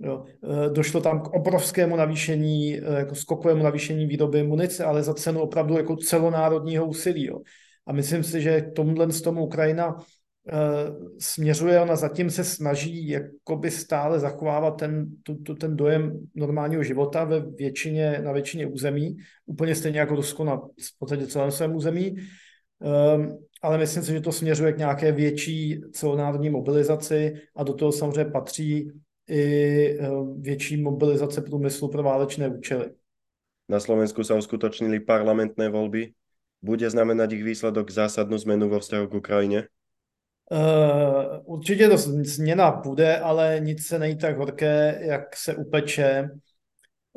Jo. 0.00 0.24
E, 0.66 0.70
došlo 0.70 1.00
tam 1.00 1.20
k 1.20 1.28
obrovskému 1.28 1.96
navýšení, 1.96 2.78
e, 2.78 2.98
jako 2.98 3.14
skokovému 3.14 3.62
navýšení 3.62 4.06
výroby 4.06 4.42
munice, 4.42 4.84
ale 4.84 5.02
za 5.02 5.14
cenu 5.14 5.40
opravdu 5.40 5.76
jako 5.76 5.96
celonárodního 5.96 6.86
úsilí. 6.86 7.24
Jo. 7.24 7.40
A 7.86 7.92
myslím 7.92 8.24
si, 8.24 8.40
že 8.40 8.70
tomuhle 8.76 9.12
z 9.12 9.22
tomu 9.22 9.46
Ukrajina 9.46 9.94
uh, 9.94 10.02
směřuje, 11.18 11.80
ona 11.80 11.96
zatím 11.96 12.30
se 12.30 12.44
snaží 12.44 13.08
jakoby 13.08 13.70
stále 13.70 14.20
zachovávat 14.20 14.76
ten, 14.78 15.06
tu, 15.22 15.34
tu, 15.34 15.54
ten 15.54 15.76
dojem 15.76 16.28
normálního 16.34 16.82
života 16.82 17.24
ve 17.24 17.40
většině, 17.40 18.20
na 18.24 18.32
většině 18.32 18.66
území, 18.66 19.16
úplně 19.46 19.74
stejně 19.74 20.00
jako 20.00 20.14
Rusko 20.14 20.44
na 20.44 20.56
v 20.56 20.98
podstatě 20.98 21.26
celém 21.26 21.50
svém 21.50 21.74
území, 21.74 22.16
Um, 22.80 23.38
ale 23.62 23.78
myslím 23.78 24.02
si, 24.02 24.12
že 24.12 24.20
to 24.20 24.32
směřuje 24.32 24.72
k 24.72 24.78
nějaké 24.78 25.12
větší 25.12 25.80
celonárodní 25.92 26.50
mobilizaci 26.50 27.34
a 27.56 27.64
do 27.64 27.74
toho 27.74 27.92
samozřejmě 27.92 28.30
patří 28.30 28.92
i 29.28 29.98
uh, 29.98 30.40
větší 30.40 30.82
mobilizace 30.82 31.42
průmyslu 31.42 31.88
pro 31.88 32.02
válečné 32.02 32.48
účely. 32.48 32.90
Na 33.66 33.82
Slovensku 33.82 34.22
sa 34.22 34.38
uskutočnili 34.38 35.02
parlamentné 35.02 35.66
voľby. 35.74 36.14
Bude 36.62 36.86
znamenať 36.86 37.34
ich 37.34 37.42
výsledok 37.42 37.90
zásadnú 37.90 38.38
zmenu 38.38 38.70
vo 38.70 38.78
vzťahu 38.78 39.06
k 39.10 39.18
Ukrajine? 39.18 39.60
Uh, 40.46 41.42
určitě 41.44 41.88
to 41.88 41.98
změna 41.98 42.70
bude, 42.70 43.18
ale 43.18 43.58
nic 43.60 43.86
se 43.86 43.98
nejí 43.98 44.18
tak 44.18 44.38
horké, 44.38 44.98
jak 45.02 45.36
se 45.36 45.56
upeče. 45.56 46.30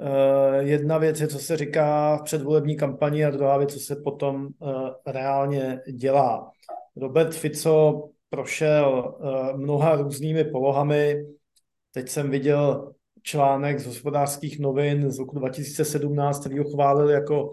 Uh, 0.01 0.55
jedna 0.59 0.97
věc 0.97 1.21
je, 1.21 1.27
co 1.27 1.39
se 1.39 1.57
říká 1.57 2.17
v 2.17 2.23
předvolební 2.23 2.77
kampani 2.77 3.25
a 3.25 3.29
druhá 3.29 3.57
věc, 3.57 3.73
co 3.73 3.79
se 3.79 3.95
potom 3.95 4.47
uh, 4.59 4.89
reálně 5.07 5.79
dělá. 5.93 6.51
Robert 6.95 7.33
Fico 7.33 8.09
prošel 8.29 9.15
uh, 9.19 9.59
mnoha 9.59 9.95
různými 9.95 10.43
polohami. 10.43 11.25
Teď 11.91 12.09
jsem 12.09 12.29
viděl 12.29 12.93
článek 13.23 13.79
z 13.79 13.85
hospodářských 13.85 14.59
novin 14.59 15.11
z 15.11 15.19
roku 15.19 15.39
2017, 15.39 16.39
který 16.39 16.57
ho 16.59 16.65
chválil 16.69 17.09
jako 17.09 17.51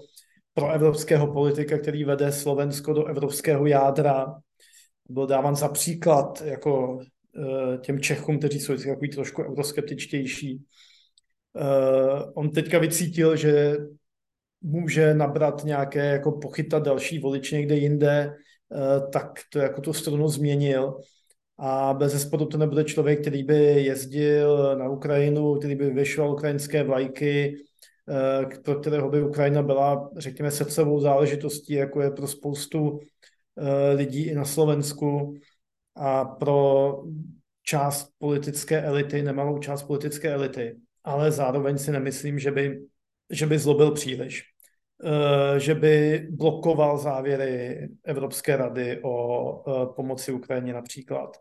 proevropského 0.54 1.32
politika, 1.32 1.78
který 1.78 2.04
vede 2.04 2.32
Slovensko 2.32 2.92
do 2.92 3.04
evropského 3.04 3.66
jádra. 3.66 4.34
Byl 5.08 5.26
dáván 5.26 5.56
za 5.56 5.68
příklad 5.68 6.42
jako 6.44 6.98
těm 7.80 8.00
Čechům, 8.00 8.38
kteří 8.38 8.60
jsou 8.60 8.76
takový 8.76 9.10
trošku 9.10 9.42
euroskeptičtější. 9.42 10.64
Uh, 11.56 12.22
on 12.34 12.50
teďka 12.50 12.78
vycítil, 12.78 13.36
že 13.36 13.76
může 14.62 15.14
nabrat 15.14 15.64
nějaké, 15.64 16.06
jako 16.06 16.32
pochytat 16.32 16.82
další 16.82 17.18
volič 17.18 17.50
někde 17.50 17.76
jinde, 17.76 18.36
uh, 18.68 19.10
tak 19.10 19.32
to 19.52 19.58
jako 19.58 19.80
tu 19.80 19.92
stranu 19.92 20.28
změnil. 20.28 21.00
A 21.58 21.94
bez 21.94 22.12
zesporu 22.12 22.46
to 22.46 22.58
nebude 22.58 22.84
člověk, 22.84 23.20
který 23.20 23.44
by 23.44 23.56
jezdil 23.84 24.76
na 24.78 24.88
Ukrajinu, 24.88 25.54
který 25.54 25.74
by 25.74 25.90
vyšoval 25.90 26.32
ukrajinské 26.32 26.82
vlajky, 26.82 27.54
uh, 28.08 28.50
pro 28.64 28.74
kterého 28.74 29.10
by 29.10 29.22
Ukrajina 29.22 29.62
byla, 29.62 30.10
řekněme, 30.16 30.50
srdcovou 30.50 31.00
záležitostí, 31.00 31.72
jako 31.74 32.02
je 32.02 32.10
pro 32.10 32.26
spoustu 32.26 32.98
lidí 33.94 34.22
i 34.22 34.34
na 34.34 34.44
Slovensku 34.44 35.34
a 35.94 36.24
pro 36.24 37.02
část 37.62 38.10
politické 38.18 38.82
elity, 38.82 39.22
nemalou 39.22 39.58
část 39.58 39.82
politické 39.82 40.32
elity 40.32 40.76
ale 41.06 41.32
zároveň 41.32 41.78
si 41.78 41.92
nemyslím, 41.92 42.38
že 42.38 42.50
by, 42.50 42.82
že 43.30 43.46
by 43.46 43.58
zlobil 43.58 43.90
příliš. 43.90 44.42
Eh, 45.04 45.60
že 45.60 45.74
by 45.74 46.26
blokoval 46.30 46.98
závěry 46.98 47.88
Evropské 48.04 48.56
rady 48.56 49.00
o 49.02 49.62
eh, 49.68 49.86
pomoci 49.96 50.32
Ukrajině 50.32 50.72
například. 50.72 51.36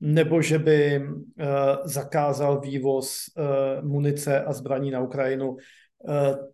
Nebo 0.00 0.42
že 0.42 0.58
by 0.58 0.94
eh, 0.94 1.46
zakázal 1.84 2.60
vývoz 2.60 3.24
munice 3.82 4.44
a 4.44 4.52
zbraní 4.52 4.90
na 4.90 5.00
Ukrajinu. 5.00 5.56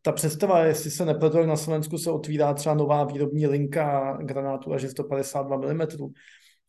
Ta 0.03 0.13
představa, 0.13 0.65
jestli 0.65 0.91
se 0.91 1.05
nepletu, 1.05 1.47
na 1.47 1.57
Slovensku 1.57 1.99
se 1.99 2.11
otvírá 2.11 2.55
třeba 2.55 2.75
nová 2.75 3.05
výrobní 3.05 3.47
linka 3.47 4.19
granátů 4.23 4.73
až 4.73 4.83
152 4.83 5.57
mm, 5.57 5.81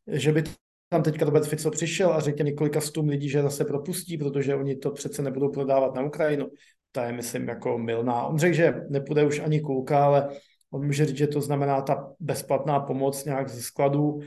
že 0.08 0.32
by 0.32 0.44
tam 0.90 1.04
teďka 1.04 1.26
Robert 1.26 1.48
Fico 1.48 1.72
přišel 1.72 2.14
a 2.14 2.20
řekl 2.20 2.44
několika 2.44 2.82
stům 2.82 3.10
lidí, 3.10 3.30
že 3.30 3.42
zase 3.42 3.66
propustí, 3.66 4.18
protože 4.18 4.56
oni 4.56 4.76
to 4.76 4.92
přece 4.92 5.22
nebudou 5.22 5.50
prodávat 5.52 5.96
na 5.96 6.02
Ukrajinu. 6.02 6.48
Ta 6.92 7.06
je, 7.06 7.14
myslím, 7.14 7.48
jako 7.48 7.78
milná. 7.78 8.24
On 8.26 8.38
řekl, 8.38 8.56
že 8.56 8.74
nepůjde 8.90 9.26
už 9.26 9.40
ani 9.40 9.62
kulka, 9.62 10.06
ale 10.06 10.30
on 10.72 10.86
může 10.86 11.06
říct, 11.06 11.18
že 11.18 11.28
to 11.28 11.42
znamená 11.42 11.82
ta 11.82 12.12
bezplatná 12.20 12.80
pomoc 12.80 13.26
nějak 13.26 13.50
ze 13.50 13.62
skladů. 13.62 14.20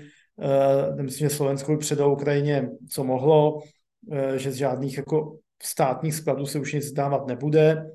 E, 0.99 1.03
myslím, 1.03 1.29
že 1.29 1.37
Slovensko 1.37 1.77
předalo 1.77 2.13
Ukrajině, 2.13 2.71
co 2.91 3.05
mohlo, 3.05 3.61
e, 4.13 4.39
že 4.39 4.53
z 4.53 4.55
žádných 4.55 4.97
jako 4.97 5.39
státních 5.63 6.15
skladů 6.15 6.47
se 6.47 6.59
už 6.59 6.73
nic 6.73 6.93
dávat 6.93 7.27
nebude. 7.27 7.91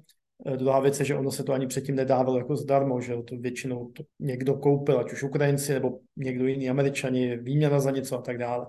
Eh, 0.45 0.57
druhá 0.57 0.79
věc 0.79 0.99
je, 0.99 1.05
že 1.05 1.15
ono 1.15 1.31
se 1.31 1.43
to 1.43 1.53
ani 1.53 1.67
předtím 1.67 1.95
nedávalo 1.95 2.37
jako 2.37 2.55
zdarmo, 2.55 3.01
že 3.01 3.15
to 3.25 3.37
většinou 3.37 3.91
to 3.91 4.03
někdo 4.19 4.53
koupil, 4.53 4.99
ať 4.99 5.13
už 5.13 5.23
Ukrajinci 5.23 5.73
nebo 5.73 5.99
někdo 6.17 6.47
jiný, 6.47 6.69
Američani, 6.69 7.37
výměna 7.37 7.79
za 7.79 7.91
něco 7.91 8.19
a 8.19 8.21
tak 8.21 8.37
dále. 8.37 8.67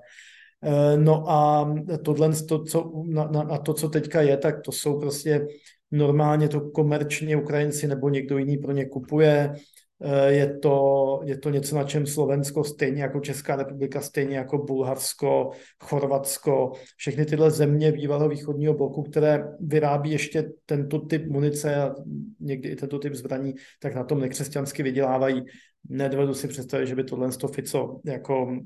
Eh, 0.62 0.96
no 0.96 1.30
a 1.30 1.74
tohle, 2.04 2.30
to, 2.48 2.64
co, 2.64 2.92
na, 3.06 3.24
na, 3.24 3.42
na 3.42 3.58
to, 3.58 3.74
co 3.74 3.88
teďka 3.88 4.20
je, 4.20 4.36
tak 4.36 4.62
to 4.62 4.72
jsou 4.72 5.00
prostě 5.00 5.46
normálně 5.90 6.48
to 6.48 6.60
komerčně 6.60 7.36
Ukrajinci 7.36 7.88
nebo 7.88 8.08
někdo 8.08 8.38
jiný 8.38 8.58
pro 8.58 8.72
ně 8.72 8.86
kupuje. 8.86 9.54
Eh, 10.02 10.32
je 10.32 10.58
to, 10.58 11.20
je 11.24 11.38
to 11.38 11.50
něco, 11.50 11.76
na 11.76 11.84
čem 11.84 12.06
Slovensko, 12.06 12.64
stejně 12.64 13.02
jako 13.02 13.20
Česká 13.20 13.56
republika, 13.56 14.00
stejně 14.00 14.36
jako 14.36 14.58
Bulharsko, 14.58 15.50
Chorvatsko, 15.84 16.72
všechny 16.96 17.24
tyhle 17.24 17.50
země 17.50 17.92
bývalého 17.92 18.28
východního 18.28 18.74
bloku, 18.74 19.02
které 19.02 19.44
vyrábí 19.60 20.10
ještě 20.10 20.50
tento 20.66 20.98
typ 20.98 21.26
munice 21.26 21.76
a 21.76 21.94
někdy 22.40 22.68
i 22.68 22.76
tento 22.76 22.98
typ 22.98 23.14
zbraní, 23.14 23.54
tak 23.80 23.94
na 23.94 24.04
tom 24.04 24.20
nekřesťansky 24.20 24.82
vydělávají. 24.82 25.42
Nedovedu 25.88 26.34
si 26.34 26.48
představit, 26.48 26.86
že 26.86 26.94
by 26.94 27.04
tohle 27.04 27.32
to 27.32 27.48
Fico 27.48 28.00
jako 28.04 28.44
uh, 28.44 28.56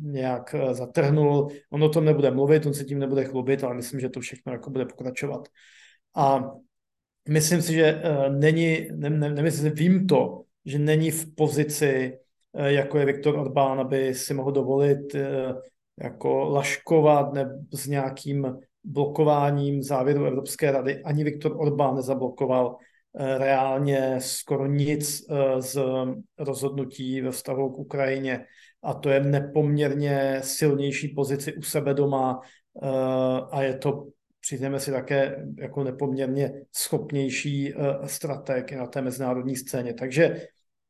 nějak 0.00 0.54
uh, 0.54 0.72
zatrhnul. 0.72 1.48
On 1.70 1.82
o 1.82 1.88
tom 1.88 2.04
nebude 2.04 2.30
mluvit, 2.30 2.66
on 2.66 2.74
se 2.74 2.84
tím 2.84 2.98
nebude 2.98 3.24
chlubit, 3.24 3.64
ale 3.64 3.74
myslím, 3.74 4.00
že 4.00 4.08
to 4.08 4.20
všechno 4.20 4.52
jako 4.52 4.70
bude 4.70 4.86
pokračovat. 4.86 5.48
A 6.16 6.50
myslím 7.28 7.62
si, 7.62 7.72
že 7.72 8.02
uh, 8.04 8.36
není, 8.36 8.88
ne, 8.92 9.10
ne, 9.10 9.30
nemyslím, 9.30 9.72
vím 9.72 10.06
to, 10.06 10.42
že 10.64 10.78
není 10.78 11.10
v 11.10 11.34
pozici, 11.34 12.18
uh, 12.52 12.66
jako 12.66 12.98
je 12.98 13.06
Viktor 13.06 13.38
Orbán, 13.38 13.80
aby 13.80 14.14
si 14.14 14.34
mohl 14.34 14.52
dovolit 14.52 15.14
uh, 15.14 15.20
jako 16.02 16.44
laškovat 16.44 17.32
nebo 17.32 17.50
s 17.74 17.86
nějakým 17.86 18.58
blokováním 18.84 19.82
závěru 19.82 20.24
Evropské 20.24 20.70
rady. 20.70 21.02
Ani 21.02 21.24
Viktor 21.24 21.56
Orbán 21.58 21.96
nezablokoval 21.96 22.76
reálně 23.14 24.16
skoro 24.18 24.66
nic 24.66 25.26
z 25.58 25.78
rozhodnutí 26.38 27.20
ve 27.20 27.30
vztahu 27.30 27.70
k 27.70 27.78
Ukrajině. 27.78 28.44
A 28.82 28.94
to 28.94 29.10
je 29.10 29.20
nepoměrně 29.20 30.40
silnější 30.42 31.08
pozici 31.08 31.52
u 31.52 31.62
sebe 31.62 31.94
doma 31.94 32.40
a 33.50 33.62
je 33.62 33.78
to 33.78 34.06
přizneme 34.42 34.80
si 34.80 34.90
také 34.90 35.46
jako 35.58 35.84
nepoměrně 35.84 36.52
schopnější 36.72 37.74
strateg 38.06 38.72
na 38.72 38.86
té 38.86 39.02
mezinárodní 39.02 39.56
scéně. 39.56 39.94
Takže 39.94 40.46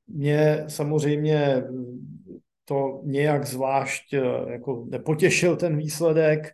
mě 0.07 0.65
samozřejmě 0.69 1.62
to 2.65 3.01
nějak 3.05 3.47
zvlášť 3.47 4.15
jako 4.47 4.87
nepotěšil 4.91 5.57
ten 5.57 5.77
výsledek, 5.77 6.53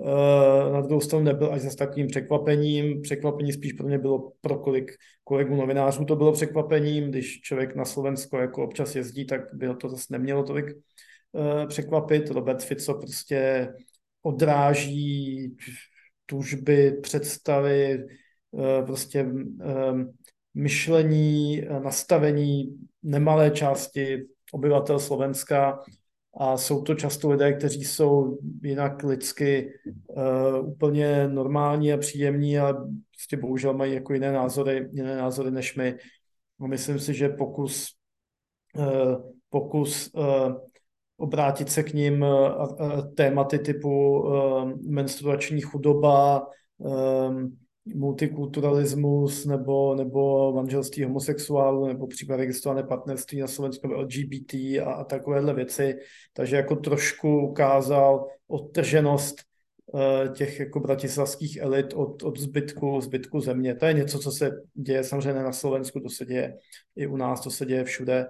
Eh, 0.00 0.72
na 0.72 0.80
druhou 0.80 1.00
stranu 1.00 1.24
nebyl 1.24 1.52
až 1.52 1.60
zase 1.60 1.76
takovým 1.76 2.06
překvapením. 2.06 3.02
Překvapení 3.02 3.52
spíš 3.52 3.72
pro 3.72 3.86
mě 3.86 3.98
bylo 3.98 4.32
pro 4.40 4.58
kolik 4.58 4.92
kolegů 5.24 5.56
novinářů 5.56 6.04
to 6.04 6.16
bylo 6.16 6.32
překvapením. 6.32 7.10
Když 7.10 7.40
člověk 7.40 7.74
na 7.74 7.84
Slovensko 7.84 8.38
jako 8.38 8.64
občas 8.64 8.96
jezdí, 8.96 9.26
tak 9.26 9.40
by 9.54 9.68
to 9.80 9.88
zase 9.88 10.06
nemělo 10.10 10.42
tolik 10.42 10.66
překvapit. 11.68 12.30
Robert 12.30 12.62
Fico 12.62 12.94
prostě 12.94 13.68
odráží 14.22 15.56
tužby, 16.30 16.98
představy, 17.02 18.06
uh, 18.50 18.86
prostě 18.86 19.24
uh, 19.24 20.02
myšlení, 20.54 21.62
nastavení 21.82 22.78
nemalé 23.02 23.50
části 23.50 24.26
obyvatel 24.52 24.98
Slovenska 24.98 25.80
a 26.36 26.56
jsou 26.56 26.82
to 26.82 26.94
často 26.94 27.30
lidé, 27.30 27.52
kteří 27.52 27.84
jsou 27.84 28.38
jinak 28.62 29.02
lidsky 29.02 29.72
úplně 30.62 31.28
normální 31.28 31.92
a 31.92 31.96
příjemní, 31.96 32.58
ale 32.58 32.74
prostě 33.10 33.36
bohužel 33.36 33.74
mají 33.74 33.94
jako 33.94 34.12
jiné 34.14 34.32
názory, 34.32 34.88
jiné 34.92 35.16
názory 35.16 35.50
než 35.50 35.76
my. 35.76 35.94
A 36.60 36.66
myslím 36.66 36.98
si, 36.98 37.14
že 37.14 37.28
pokus, 37.28 37.88
pokus 39.50 40.12
obrátit 41.20 41.70
se 41.70 41.82
k 41.82 41.92
ním 41.92 42.22
uh, 42.22 43.14
tématy 43.14 43.58
typu 43.58 44.20
uh, 44.20 44.72
menstruační 44.88 45.60
chudoba, 45.60 46.46
multikulturalismus 47.94 49.46
nebo, 49.46 49.94
nebo 49.94 50.52
manželství 50.52 51.04
homosexuálů 51.04 51.86
nebo 51.86 52.06
případ 52.06 52.36
registrované 52.36 52.82
partnerství 52.82 53.40
na 53.40 53.46
Slovensku 53.46 53.86
LGBT 53.86 54.54
a, 54.54 54.84
a 54.84 55.04
takovéhle 55.04 55.54
věci. 55.54 55.94
Takže 56.32 56.56
jako 56.56 56.76
trošku 56.76 57.48
ukázal 57.48 58.26
odtrženost 58.48 59.36
těch 60.34 60.60
jako 60.60 60.80
bratislavských 60.80 61.56
elit 61.56 61.92
od, 61.94 62.22
od 62.22 62.38
zbytku, 62.38 63.00
zbytku 63.00 63.40
země. 63.40 63.74
To 63.74 63.86
je 63.86 63.92
něco, 63.92 64.18
co 64.18 64.32
se 64.32 64.50
děje 64.74 65.04
samozřejmě 65.04 65.42
na 65.42 65.52
Slovensku, 65.52 66.00
to 66.00 66.08
se 66.08 66.26
děje 66.26 66.56
i 66.96 67.06
u 67.06 67.16
nás, 67.16 67.40
to 67.40 67.50
se 67.50 67.66
děje 67.66 67.84
všude. 67.84 68.26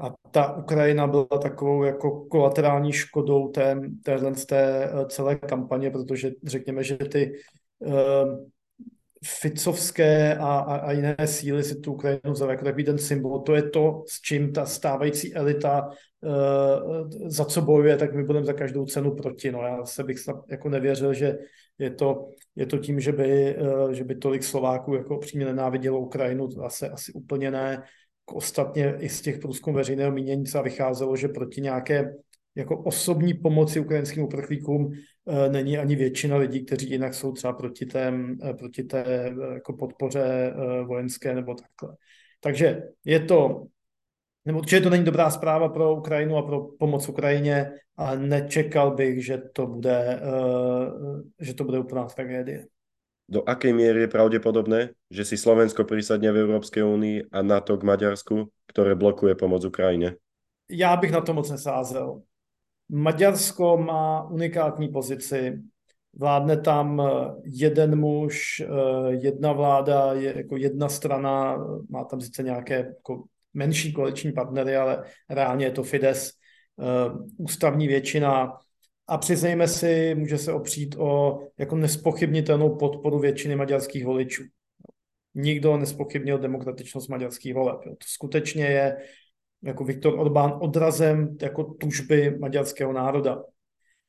A 0.00 0.14
ta 0.30 0.56
Ukrajina 0.56 1.06
byla 1.06 1.26
takovou 1.42 1.84
jako 1.84 2.24
kolaterální 2.24 2.92
škodou 2.92 3.48
té, 3.48 3.80
téhle 4.04 4.32
té 4.32 4.84
eh, 4.84 5.06
celé 5.08 5.36
kampaně, 5.36 5.90
protože 5.90 6.30
řekněme, 6.44 6.84
že 6.84 6.96
ty 6.96 7.32
uh, 7.78 8.46
ficovské 9.24 10.36
a, 10.36 10.58
a, 10.58 10.76
a 10.76 10.92
jiné 10.92 11.16
síly 11.24 11.64
si 11.64 11.80
tu 11.80 11.92
Ukrajinu 11.92 12.32
vzali 12.32 12.52
jako 12.52 12.64
takový 12.64 12.84
ten 12.84 12.98
symbol. 12.98 13.38
To 13.38 13.54
je 13.54 13.62
to, 13.62 14.02
s 14.08 14.20
čím 14.20 14.52
ta 14.52 14.66
stávající 14.66 15.34
elita 15.34 15.88
uh, 16.20 17.10
za 17.26 17.44
co 17.44 17.62
bojuje, 17.62 17.96
tak 17.96 18.14
my 18.14 18.24
budeme 18.24 18.46
za 18.46 18.52
každou 18.52 18.86
cenu 18.86 19.14
proti. 19.14 19.52
No 19.52 19.62
já 19.62 19.84
se 19.84 20.04
bych 20.04 20.18
snad 20.18 20.36
jako 20.50 20.68
nevěřil, 20.68 21.14
že 21.14 21.38
je 21.78 21.90
to, 21.90 22.28
je 22.56 22.66
to 22.66 22.78
tím, 22.78 23.00
že 23.00 23.12
by, 23.12 23.56
uh, 23.56 23.90
že 23.90 24.04
by 24.04 24.14
tolik 24.14 24.44
Slováků 24.44 24.94
jako 24.94 25.18
přímě 25.18 25.44
nenávidělo 25.44 26.00
Ukrajinu, 26.00 26.48
asi, 26.64 26.88
asi 26.88 27.12
úplně 27.12 27.50
ne 27.50 27.82
ostatně 28.34 28.94
i 28.98 29.08
z 29.08 29.20
těch 29.20 29.38
průzkumů 29.38 29.76
veřejného 29.76 30.12
mínění 30.12 30.46
se 30.46 30.62
vycházelo, 30.62 31.16
že 31.16 31.28
proti 31.28 31.60
nějaké 31.60 32.12
jako 32.54 32.78
osobní 32.78 33.34
pomoci 33.34 33.80
ukrajinským 33.80 34.22
uprchlíkům 34.22 34.92
e, 34.92 35.48
není 35.48 35.78
ani 35.78 35.96
většina 35.96 36.36
lidí, 36.36 36.64
kteří 36.64 36.90
jinak 36.90 37.14
jsou 37.14 37.32
třeba 37.32 37.52
proti 37.52 37.86
té, 37.86 38.12
e, 38.50 38.54
proti 38.54 38.82
té 38.82 39.04
e, 39.04 39.34
jako 39.54 39.72
podpoře 39.72 40.54
vojenské 40.86 41.34
nebo 41.34 41.54
takhle. 41.54 41.96
Takže 42.40 42.82
je 43.04 43.20
to, 43.20 43.66
nebo 44.44 44.58
určitě 44.58 44.80
to 44.80 44.90
není 44.90 45.04
dobrá 45.04 45.30
zpráva 45.30 45.68
pro 45.68 45.94
Ukrajinu 45.94 46.36
a 46.36 46.42
pro 46.42 46.68
pomoc 46.78 47.08
Ukrajině 47.08 47.72
a 47.96 48.14
nečekal 48.14 48.94
bych, 48.94 49.24
že 49.24 49.42
to 49.52 49.66
bude, 49.66 50.20
že 51.40 51.54
to 51.54 51.64
bude 51.64 51.78
úplná 51.78 52.04
tragédie 52.04 52.66
do 53.28 53.42
akej 53.42 53.74
miery 53.74 54.06
je 54.06 54.14
pravdepodobné, 54.14 54.94
že 55.10 55.26
si 55.26 55.36
Slovensko 55.36 55.82
prisadne 55.82 56.30
v 56.30 56.46
Európskej 56.46 56.82
únii 56.86 57.34
a 57.34 57.42
NATO 57.42 57.74
k 57.74 57.82
Maďarsku, 57.82 58.46
ktoré 58.70 58.94
blokuje 58.94 59.34
pomoc 59.34 59.64
Ukrajine? 59.64 60.14
Já 60.70 60.96
bych 60.96 61.12
na 61.12 61.20
to 61.20 61.34
moc 61.34 61.50
nesázel. 61.50 62.22
Maďarsko 62.88 63.78
má 63.78 64.30
unikátní 64.30 64.88
pozici. 64.88 65.58
Vládne 66.18 66.56
tam 66.56 67.02
jeden 67.44 67.98
muž, 67.98 68.62
jedna 69.10 69.52
vláda, 69.52 70.12
je 70.12 70.36
jako 70.36 70.56
jedna 70.56 70.88
strana, 70.88 71.58
má 71.90 72.04
tam 72.04 72.20
sice 72.20 72.42
nějaké 72.42 72.74
jako 72.74 73.24
menší 73.54 73.92
koaliční 73.92 74.32
partnery, 74.32 74.76
ale 74.76 75.04
reálně 75.30 75.66
je 75.66 75.70
to 75.70 75.82
Fides, 75.82 76.30
ústavní 77.36 77.88
většina, 77.88 78.52
a 79.08 79.18
přiznejme 79.18 79.68
si, 79.68 80.14
může 80.14 80.38
se 80.38 80.52
opřít 80.52 80.96
o 80.98 81.40
jako 81.58 81.76
nespochybnitelnou 81.76 82.76
podporu 82.76 83.18
většiny 83.18 83.56
maďarských 83.56 84.04
voličů. 84.04 84.42
Nikdo 85.34 85.76
nespochybnil 85.76 86.38
demokratičnost 86.38 87.08
maďarských 87.08 87.54
voleb. 87.54 87.76
To 87.84 88.06
skutečně 88.06 88.64
je 88.64 88.96
jako 89.62 89.84
Viktor 89.84 90.18
Orbán 90.18 90.58
odrazem 90.60 91.36
jako 91.42 91.64
tužby 91.64 92.38
maďarského 92.38 92.92
národa. 92.92 93.42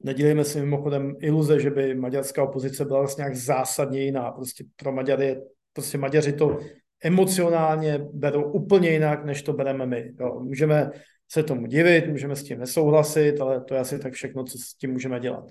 Nedělejme 0.03 0.43
si 0.43 0.59
mimochodem 0.59 1.15
iluze, 1.19 1.59
že 1.59 1.71
by 1.71 1.95
maďarská 1.95 2.43
opozice 2.43 2.85
byla 2.85 2.99
vlastně 2.99 3.21
nějak 3.21 3.35
zásadně 3.35 4.03
jiná. 4.03 4.31
Prostě 4.31 4.63
pro 4.75 4.91
Maďary, 4.91 5.41
prostě 5.73 5.97
Maďaři 5.97 6.33
to 6.33 6.59
emocionálně 7.03 7.99
berou 8.13 8.51
úplně 8.51 8.89
jinak, 8.89 9.25
než 9.25 9.41
to 9.41 9.53
bereme 9.53 9.85
my. 9.85 10.13
Jo. 10.19 10.39
Můžeme 10.39 10.91
se 11.31 11.43
tomu 11.43 11.67
divit, 11.67 12.07
můžeme 12.07 12.35
s 12.35 12.43
tím 12.43 12.59
nesouhlasit, 12.59 13.41
ale 13.41 13.61
to 13.61 13.73
je 13.73 13.79
asi 13.79 13.99
tak 13.99 14.13
všechno, 14.13 14.43
co 14.43 14.57
s 14.57 14.73
tím 14.73 14.91
můžeme 14.91 15.19
dělat. 15.19 15.43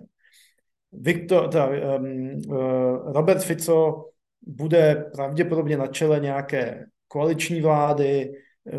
Viktor, 0.93 1.49
teda, 1.49 1.69
um, 1.99 2.41
uh, 2.49 3.13
Robert 3.13 3.45
Fico 3.45 4.05
bude 4.47 5.11
pravděpodobně 5.15 5.77
na 5.77 5.87
čele 5.87 6.21
nějaké 6.21 6.87
koaliční 7.09 7.61
vlády, 7.61 8.33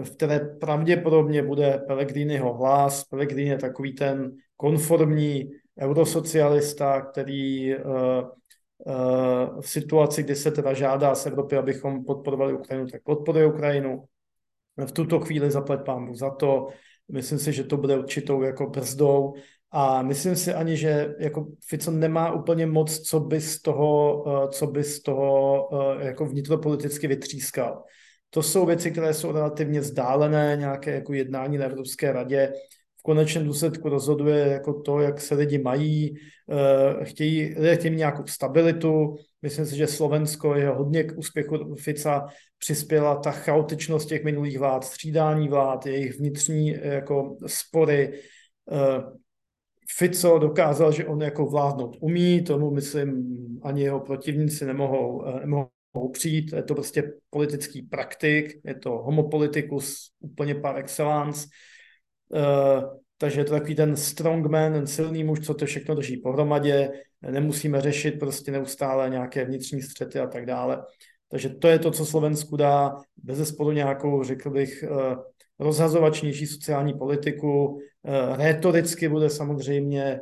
v 0.03 0.15
které 0.15 0.39
pravděpodobně 0.39 1.43
bude 1.43 1.83
Pellegriniho 1.87 2.53
hlas. 2.53 3.03
Pellegrini 3.03 3.49
je 3.49 3.57
takový 3.57 3.95
ten 3.95 4.31
konformní 4.55 5.51
eurosocialista, 5.79 7.01
který 7.01 7.75
uh, 7.75 7.81
uh, 8.85 9.61
v 9.61 9.69
situaci, 9.69 10.23
kdy 10.23 10.35
se 10.35 10.51
teda 10.51 10.73
žádá 10.73 11.15
z 11.15 11.25
Evropy, 11.25 11.57
abychom 11.57 12.05
podporovali 12.05 12.53
Ukrajinu, 12.53 12.87
tak 12.87 13.03
podporuje 13.03 13.45
Ukrajinu. 13.45 14.03
V 14.85 14.91
tuto 14.91 15.19
chvíli 15.19 15.51
zaplať 15.51 15.85
pámu 15.85 16.15
za 16.15 16.29
to. 16.29 16.67
Myslím 17.11 17.39
si, 17.39 17.53
že 17.53 17.63
to 17.63 17.77
bude 17.77 17.97
určitou 17.97 18.41
jako 18.41 18.67
brzdou 18.67 19.33
a 19.71 20.01
myslím 20.01 20.35
si 20.35 20.53
ani, 20.53 20.77
že 20.77 21.15
jako 21.19 21.47
Fico 21.65 21.91
nemá 21.91 22.31
úplně 22.31 22.65
moc, 22.65 22.99
co 22.99 23.19
by 23.19 23.41
z 23.41 23.61
toho, 23.61 24.23
eh, 24.27 24.49
co 24.51 24.67
by 24.67 24.83
z 24.83 25.01
toho 25.01 25.69
eh, 25.73 26.05
jako 26.05 26.25
vnitropoliticky 26.25 27.07
vytřískal. 27.07 27.83
To 28.29 28.43
jsou 28.43 28.65
věci, 28.65 28.91
které 28.91 29.13
jsou 29.13 29.31
relativně 29.31 29.79
vzdálené, 29.79 30.55
nějaké 30.59 30.91
jako 30.91 31.13
jednání 31.13 31.57
na 31.57 31.65
Evropské 31.65 32.11
radě. 32.11 32.53
Konečném 33.07 33.45
důsledku 33.45 33.89
rozhoduje 33.89 34.47
jako 34.47 34.73
to, 34.73 34.99
jak 34.99 35.21
se 35.21 35.35
lidi 35.35 35.57
mají, 35.57 36.15
eh, 36.49 37.05
chtějí, 37.05 37.55
chtějí 37.73 37.95
nějakou 37.95 38.25
stabilitu. 38.25 39.15
Myslím 39.41 39.65
si, 39.65 39.75
že 39.75 39.87
Slovensko 39.87 40.55
je 40.55 40.69
hodně 40.69 41.03
k 41.03 41.17
úspěchu 41.17 41.75
Fica 41.75 42.27
přispěla 42.57 43.15
ta 43.15 43.31
chaotičnost 43.31 44.09
těch 44.09 44.23
minulých 44.23 44.59
vlád, 44.59 44.83
střídání 44.83 45.47
vlád, 45.47 45.85
jejich 45.85 46.19
vnitřní 46.19 46.75
eh, 46.75 46.93
jako 46.93 47.37
spory. 47.45 48.19
Eh, 48.71 49.01
Fico 49.97 50.39
dokázal, 50.39 50.91
že 50.91 51.05
on 51.05 51.21
jako 51.21 51.45
vládnout 51.45 51.97
umí, 51.99 52.41
tomu 52.43 52.71
myslím 52.71 53.37
ani 53.63 53.83
jeho 53.83 53.99
protivníci 53.99 54.65
nemohou, 54.65 55.23
nemohou 55.39 56.09
přijít. 56.11 56.53
Je 56.53 56.63
to 56.63 56.73
prostě 56.75 57.13
politický 57.29 57.81
praktik, 57.81 58.59
je 58.65 58.75
to 58.75 58.89
homopolitikus 58.89 60.11
úplně 60.19 60.55
par 60.55 60.77
excellence. 60.77 61.47
Takže 63.17 63.41
je 63.41 63.45
to 63.45 63.51
takový 63.51 63.75
ten 63.75 63.95
strongman, 63.95 64.73
ten 64.73 64.87
silný 64.87 65.23
muž, 65.23 65.39
co 65.39 65.53
to 65.53 65.65
všechno 65.65 65.95
drží 65.95 66.17
pohromadě. 66.17 66.91
Nemusíme 67.21 67.81
řešit 67.81 68.19
prostě 68.19 68.51
neustále 68.51 69.09
nějaké 69.09 69.45
vnitřní 69.45 69.81
střety 69.81 70.19
a 70.19 70.27
tak 70.27 70.45
dále. 70.45 70.83
Takže 71.29 71.49
to 71.49 71.67
je 71.67 71.79
to, 71.79 71.91
co 71.91 72.05
Slovensku 72.05 72.57
dá 72.57 72.95
bez 73.17 73.37
zesporu 73.37 73.71
nějakou, 73.71 74.23
řekl 74.23 74.49
bych, 74.49 74.83
eh, 74.83 75.15
rozhazovačnější 75.59 76.47
sociální 76.47 76.93
politiku. 76.93 77.79
Eh, 78.05 78.37
Rétoricky 78.37 79.09
bude 79.09 79.29
samozřejmě 79.29 80.19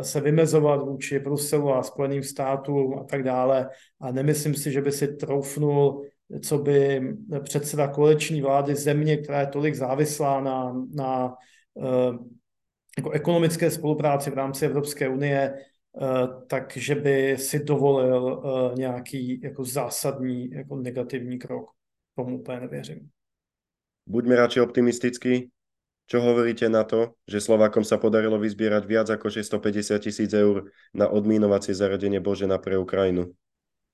se 0.00 0.20
vymezovat 0.20 0.82
vůči 0.82 1.18
Bruselu 1.18 1.74
a 1.74 1.82
Spojeným 1.82 2.22
státům 2.22 2.98
a 2.98 3.04
tak 3.04 3.22
dále. 3.22 3.68
A 4.00 4.12
nemyslím 4.12 4.54
si, 4.54 4.72
že 4.72 4.82
by 4.82 4.92
si 4.92 5.16
troufnul, 5.16 6.06
co 6.42 6.58
by 6.58 7.00
předseda 7.42 7.88
koleční 7.88 8.42
vlády 8.42 8.74
země, 8.74 9.16
která 9.16 9.40
je 9.40 9.46
tolik 9.46 9.74
závislá 9.74 10.40
na, 10.40 10.72
na 10.94 11.34
jako 12.96 13.10
ekonomické 13.10 13.70
spolupráci 13.70 14.30
v 14.30 14.34
rámci 14.34 14.66
Evropské 14.66 15.08
unie, 15.08 15.54
takže 16.46 16.94
by 16.94 17.36
si 17.38 17.64
dovolil 17.64 18.42
nějaký 18.76 19.40
jako 19.40 19.64
zásadní 19.64 20.50
jako 20.50 20.76
negativní 20.76 21.38
krok. 21.38 21.70
Tomu 22.16 22.38
úplně 22.38 22.60
nevěřím. 22.60 23.10
Buďme 24.06 24.36
radši 24.36 24.60
optimistickí. 24.60 25.50
Čo 26.04 26.20
hovoríte 26.20 26.68
na 26.68 26.84
to, 26.84 27.16
že 27.24 27.40
Slovákom 27.40 27.80
sa 27.80 27.96
podarilo 27.96 28.36
vyzbierať 28.36 28.84
viac 28.84 29.08
ako 29.08 29.32
650 29.32 30.04
tisíc 30.04 30.30
eur 30.36 30.68
na 30.92 31.08
odmínovacie 31.08 31.72
zaradenie 31.72 32.20
Božena 32.20 32.60
pre 32.60 32.76
Ukrajinu? 32.76 33.32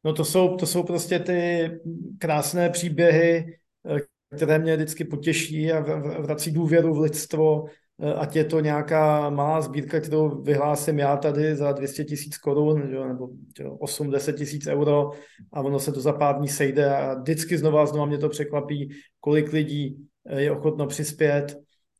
No 0.04 0.12
to 0.12 0.24
jsou, 0.24 0.56
to 0.56 0.66
jsou 0.66 0.82
prostě 0.82 1.18
ty 1.18 1.70
krásné 2.18 2.70
příběhy, 2.70 3.58
eh, 3.96 4.00
které 4.36 4.58
mě 4.58 4.76
vždycky 4.76 5.04
potěší 5.04 5.72
a 5.72 5.80
vrací 6.20 6.50
důvěru 6.50 6.94
v 6.94 7.00
lidstvo, 7.00 7.64
eh, 8.02 8.14
ať 8.14 8.36
je 8.36 8.44
to 8.44 8.60
nějaká 8.60 9.30
malá 9.30 9.60
sbírka, 9.60 10.00
kterou 10.00 10.42
vyhlásím 10.42 10.98
já 10.98 11.16
tady 11.16 11.56
za 11.56 11.72
200 11.72 12.04
tisíc 12.04 12.38
korun, 12.38 12.90
nebo 13.08 13.28
8-10 13.78 14.32
tisíc 14.32 14.66
euro 14.66 15.10
a 15.52 15.60
ono 15.60 15.78
se 15.78 15.92
to 15.92 16.00
za 16.00 16.12
pár 16.12 16.38
dní 16.38 16.48
sejde 16.48 16.96
a 16.96 17.14
vždycky 17.14 17.58
znova 17.58 17.86
znova 17.86 18.06
mě 18.06 18.18
to 18.18 18.28
překvapí, 18.28 18.90
kolik 19.20 19.52
lidí 19.52 19.96
eh, 20.26 20.40
je 20.40 20.52
ochotno 20.52 20.86
přispět 20.86 21.56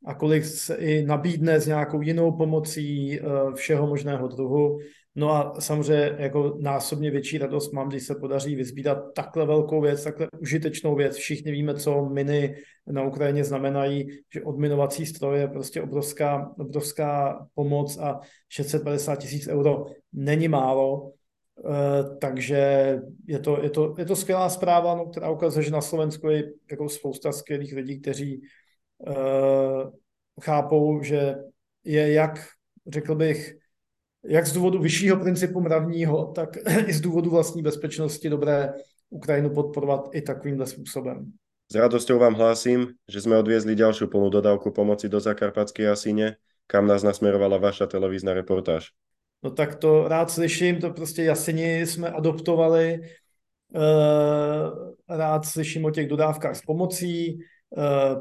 a 0.07 0.15
kolik 0.15 0.45
se 0.45 0.75
i 0.75 1.07
nabídne 1.07 1.61
s 1.61 1.67
nějakou 1.67 2.01
jinou 2.01 2.33
pomocí 2.33 3.21
všeho 3.55 3.87
možného 3.87 4.29
druhu. 4.29 4.79
No 5.15 5.31
a 5.31 5.61
samozřejmě 5.61 6.17
jako 6.19 6.57
násobně 6.61 7.11
větší 7.11 7.39
radost 7.39 7.73
mám, 7.73 7.89
když 7.89 8.07
se 8.07 8.15
podaří 8.15 8.57
vyzbírat 8.57 8.99
takhle 9.15 9.47
velkou 9.47 9.81
věc, 9.81 10.05
takhle 10.05 10.29
užitečnou 10.41 10.95
věc. 10.95 11.17
Všichni 11.17 11.53
víme, 11.53 11.75
co 11.75 12.05
miny 12.05 12.57
na 12.87 13.03
Ukrajině 13.03 13.45
znamenají, 13.45 14.09
že 14.33 14.43
odminovací 14.43 15.07
stroj 15.07 15.39
je 15.41 15.49
prostě 15.49 15.83
obrovská, 15.83 16.55
obrovská 16.59 17.39
pomoc 17.55 17.99
a 17.99 18.21
650 18.49 19.17
tisíc 19.17 19.49
euro 19.49 19.85
není 20.13 20.49
málo. 20.49 21.13
Uh, 21.65 22.19
takže 22.19 22.97
je 23.27 23.39
to, 23.39 23.63
je, 23.63 23.71
to, 23.71 23.95
je 23.99 24.05
to 24.05 24.17
skvělá 24.17 24.49
zpráva, 24.49 24.95
no, 24.95 25.07
která 25.07 25.31
ukazuje, 25.31 25.65
že 25.65 25.71
na 25.71 25.81
Slovensku 25.81 26.29
je 26.29 26.53
jako 26.71 26.89
spousta 26.89 27.33
skvělých 27.33 27.73
lidí, 27.73 28.01
kteří 28.01 28.41
uh, 28.99 29.91
chápou, 30.43 31.03
že 31.03 31.35
je 31.85 32.13
jak, 32.13 32.47
řekl 32.87 33.15
bych, 33.15 33.60
jak 34.25 34.47
z 34.47 34.53
důvodu 34.53 34.79
vyššího 34.79 35.17
principu 35.17 35.61
mravního, 35.61 36.27
tak 36.27 36.57
i 36.87 36.93
z 36.93 37.01
důvodu 37.01 37.31
vlastní 37.31 37.63
bezpečnosti 37.63 38.31
dobré 38.31 38.73
Ukrajinu 39.11 39.51
podporovat 39.51 40.09
i 40.13 40.23
takovýmhle 40.23 40.67
způsobem. 40.67 41.33
S 41.73 41.75
radosťou 41.75 42.19
vám 42.19 42.35
hlásím, 42.35 42.99
že 43.07 43.23
sme 43.23 43.39
odviezli 43.39 43.79
ďalšiu 43.79 44.11
plnú 44.11 44.27
dodávku 44.27 44.75
pomoci 44.75 45.07
do 45.07 45.23
Zakarpatskej 45.23 45.87
Jasine, 45.87 46.35
kam 46.67 46.91
nás 46.91 47.07
nasmerovala 47.07 47.63
vaša 47.63 47.87
televízna 47.87 48.35
reportáž. 48.35 48.91
No 49.43 49.51
tak 49.55 49.79
to 49.79 50.09
rád 50.11 50.31
slyším, 50.31 50.83
to 50.83 50.91
prostě 50.91 51.23
Jasini 51.23 51.87
jsme 51.87 52.11
adoptovali, 52.11 53.01
rád 55.09 55.47
slyším 55.47 55.85
o 55.85 55.91
těch 55.91 56.09
dodávkách 56.09 56.57
s 56.57 56.63
pomocí, 56.67 57.39
Eh, 57.39 57.60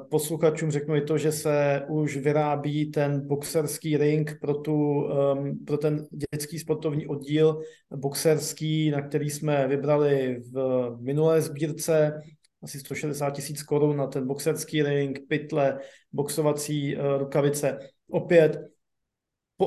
posluchačům 0.10 0.72
řeknu 0.72 0.96
i 0.96 1.02
to, 1.02 1.18
že 1.18 1.32
se 1.32 1.82
už 1.90 2.18
vyrábí 2.18 2.92
ten 2.92 3.28
boxerský 3.28 3.98
ring 3.98 4.38
pro, 4.42 4.54
tu, 4.54 4.74
um, 4.76 5.66
pro 5.66 5.78
ten 5.78 6.06
dětský 6.12 6.60
sportovní 6.60 7.08
oddíl 7.08 7.62
boxerský, 7.96 8.92
na 8.92 9.02
který 9.02 9.30
jsme 9.30 9.68
vybrali 9.68 10.42
v 10.52 10.90
minulé 11.00 11.42
sbírce 11.42 12.22
asi 12.64 12.80
160 12.80 13.30
tisíc 13.30 13.64
korun 13.64 13.98
na 13.98 14.08
ten 14.08 14.28
boxerský 14.28 14.84
ring, 14.84 15.20
pytle, 15.28 15.80
boxovací 16.14 16.98
uh, 16.98 17.18
rukavice. 17.18 17.80
Opět 18.10 18.60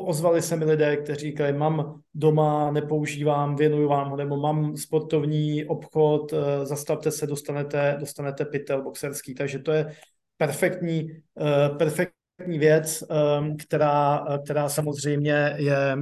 ozvali 0.00 0.42
se 0.42 0.57
mi 0.57 0.64
lidé, 0.64 0.96
kteří 0.96 1.26
říkali, 1.26 1.52
mám 1.52 2.00
doma, 2.14 2.70
nepoužívám, 2.70 3.57
věnuju 3.57 3.88
vám 3.88 4.11
ho, 4.11 4.16
nebo 4.16 4.37
mám 4.37 4.76
sportovní 4.76 5.64
obchod, 5.64 6.33
eh, 6.33 6.66
zastavte 6.66 7.11
se, 7.11 7.26
dostanete, 7.26 7.96
dostanete 8.00 8.44
pytel 8.44 8.83
boxerský. 8.83 9.35
Takže 9.35 9.59
to 9.59 9.72
je 9.72 9.92
perfektní, 10.37 11.22
eh, 11.40 11.68
perfektní 11.68 12.59
věc, 12.59 13.05
eh, 13.11 13.55
která, 13.59 14.26
která 14.44 14.68
samozřejmě 14.68 15.55
je, 15.59 15.96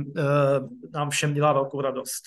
nám 0.94 1.10
všem 1.10 1.34
dělá 1.34 1.52
velkou 1.52 1.80
radost. 1.80 2.22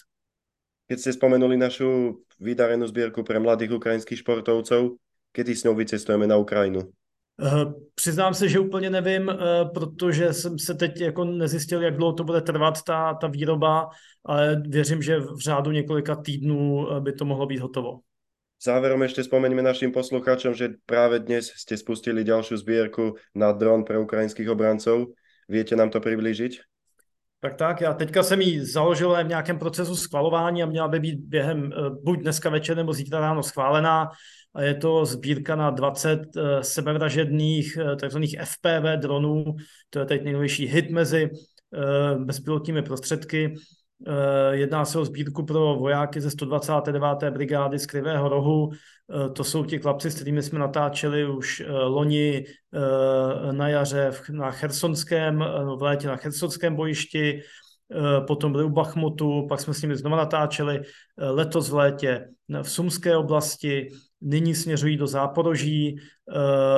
Keď 0.83 0.99
ste 0.99 1.15
spomenuli 1.15 1.55
našu 1.55 2.21
vydarenú 2.43 2.83
zbierku 2.91 3.23
pre 3.23 3.39
mladých 3.39 3.79
ukrajinských 3.79 4.19
športovcov, 4.19 4.99
kedy 5.31 5.55
s 5.55 5.63
ňou 5.63 5.79
vycestujeme 5.79 6.27
na 6.27 6.35
Ukrajinu? 6.35 6.91
Eh, 7.41 7.65
přiznám 7.95 8.33
se, 8.33 8.49
že 8.49 8.59
úplně 8.59 8.89
nevím, 8.89 9.29
eh, 9.29 9.35
protože 9.73 10.33
jsem 10.33 10.59
se 10.59 10.73
teď 10.73 11.01
jako 11.01 11.25
nezjistil, 11.25 11.81
jak 11.81 11.97
dlouho 11.97 12.13
to 12.13 12.23
bude 12.23 12.41
trvat 12.41 12.83
ta, 12.83 13.13
ta 13.13 13.27
výroba, 13.27 13.89
ale 14.25 14.61
věřím, 14.67 15.01
že 15.01 15.19
v 15.19 15.39
řádu 15.39 15.71
několika 15.71 16.15
týdnů 16.15 16.87
eh, 16.91 17.01
by 17.01 17.13
to 17.13 17.25
mohlo 17.25 17.45
být 17.45 17.59
hotovo. 17.59 17.99
Záverom 18.63 19.03
ešte 19.03 19.27
spomeňme 19.27 19.59
našim 19.59 19.91
poslucháčom, 19.91 20.55
že 20.55 20.79
práve 20.87 21.19
dnes 21.19 21.51
ste 21.51 21.75
spustili 21.75 22.23
ďalšiu 22.23 22.63
zbierku 22.63 23.19
na 23.35 23.51
dron 23.51 23.83
pre 23.83 23.99
ukrajinských 23.99 24.47
obrancov. 24.47 25.11
Viete 25.51 25.75
nám 25.75 25.91
to 25.91 25.99
přiblížit? 25.99 26.63
Tak 27.43 27.55
tak, 27.55 27.81
já 27.81 27.93
teďka 27.93 28.23
jsem 28.23 28.41
ji 28.41 28.65
založil 28.65 29.23
v 29.23 29.27
nějakém 29.27 29.59
procesu 29.59 29.95
schvalování 29.95 30.63
a 30.63 30.65
měla 30.65 30.87
by 30.87 30.99
být 30.99 31.19
během 31.19 31.71
buď 32.03 32.19
dneska 32.19 32.49
večer 32.49 32.77
nebo 32.77 32.93
zítra 32.93 33.19
ráno 33.19 33.43
schválená 33.43 34.09
a 34.55 34.61
je 34.61 34.73
to 34.73 35.05
sbírka 35.05 35.55
na 35.55 35.69
20 35.69 36.37
eh, 36.37 36.63
sebevražedných 36.63 37.77
eh, 37.77 37.95
tzv. 37.95 38.19
FPV 38.43 38.97
dronů, 39.01 39.45
to 39.89 39.99
je 39.99 40.05
teď 40.05 40.23
nejnovější 40.23 40.65
hit 40.65 40.89
mezi 40.89 41.29
eh, 41.29 42.15
bezpilotními 42.15 42.81
prostředky. 42.81 43.53
Jedná 44.51 44.85
se 44.85 44.99
o 44.99 45.05
sbírku 45.05 45.45
pro 45.45 45.75
vojáky 45.75 46.21
ze 46.21 46.31
129. 46.31 47.29
brigády 47.29 47.79
z 47.79 47.85
Krivého 47.85 48.29
rohu. 48.29 48.71
To 49.33 49.43
jsou 49.43 49.65
ti 49.65 49.79
chlapci, 49.79 50.11
s 50.11 50.15
kterými 50.15 50.43
jsme 50.43 50.59
natáčeli 50.59 51.25
už 51.29 51.63
loni 51.83 52.45
na 53.51 53.67
jaře 53.67 54.11
na 54.31 54.51
Chersonském, 54.51 55.39
v 55.77 55.81
létě 55.81 56.07
na 56.07 56.15
Chersonském 56.15 56.75
bojišti, 56.75 57.41
potom 58.27 58.51
byli 58.51 58.63
u 58.63 58.69
Bachmutu, 58.69 59.45
pak 59.49 59.59
jsme 59.59 59.73
s 59.73 59.81
nimi 59.81 59.95
znova 59.95 60.17
natáčeli 60.17 60.81
letos 61.17 61.69
v 61.69 61.75
létě 61.75 62.27
v 62.61 62.69
Sumské 62.69 63.17
oblasti, 63.17 63.89
nyní 64.21 64.55
směřují 64.55 64.97
do 64.97 65.07
Záporoží 65.07 65.95
eh, 65.95 66.33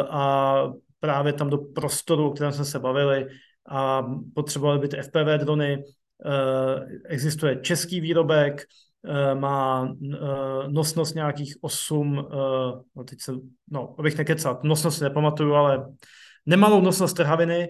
a 0.10 0.56
právě 0.99 1.34
tam 1.34 1.49
do 1.49 1.58
prostoru, 1.58 2.28
o 2.28 2.32
kterém 2.32 2.51
jsme 2.51 2.65
se 2.65 2.80
bavili 2.80 3.28
a 3.69 4.06
potřebovali 4.36 4.80
by 4.80 4.88
ty 4.88 4.97
FPV 5.01 5.39
drony. 5.39 5.84
Eh, 6.25 6.86
existuje 7.06 7.60
český 7.62 8.01
výrobek, 8.01 8.63
eh, 9.06 9.36
má 9.36 9.95
nosnost 10.67 11.15
nějakých 11.15 11.56
8, 11.62 12.28
no 12.95 13.04
teď 13.04 13.21
se, 13.21 13.32
no, 13.71 13.95
abych 13.99 14.17
nekecal, 14.17 14.60
nosnost 14.63 15.01
nepamatuju, 15.01 15.54
ale 15.54 15.86
nemalou 16.45 16.82
nosnost 16.82 17.15
trhaviny, 17.15 17.69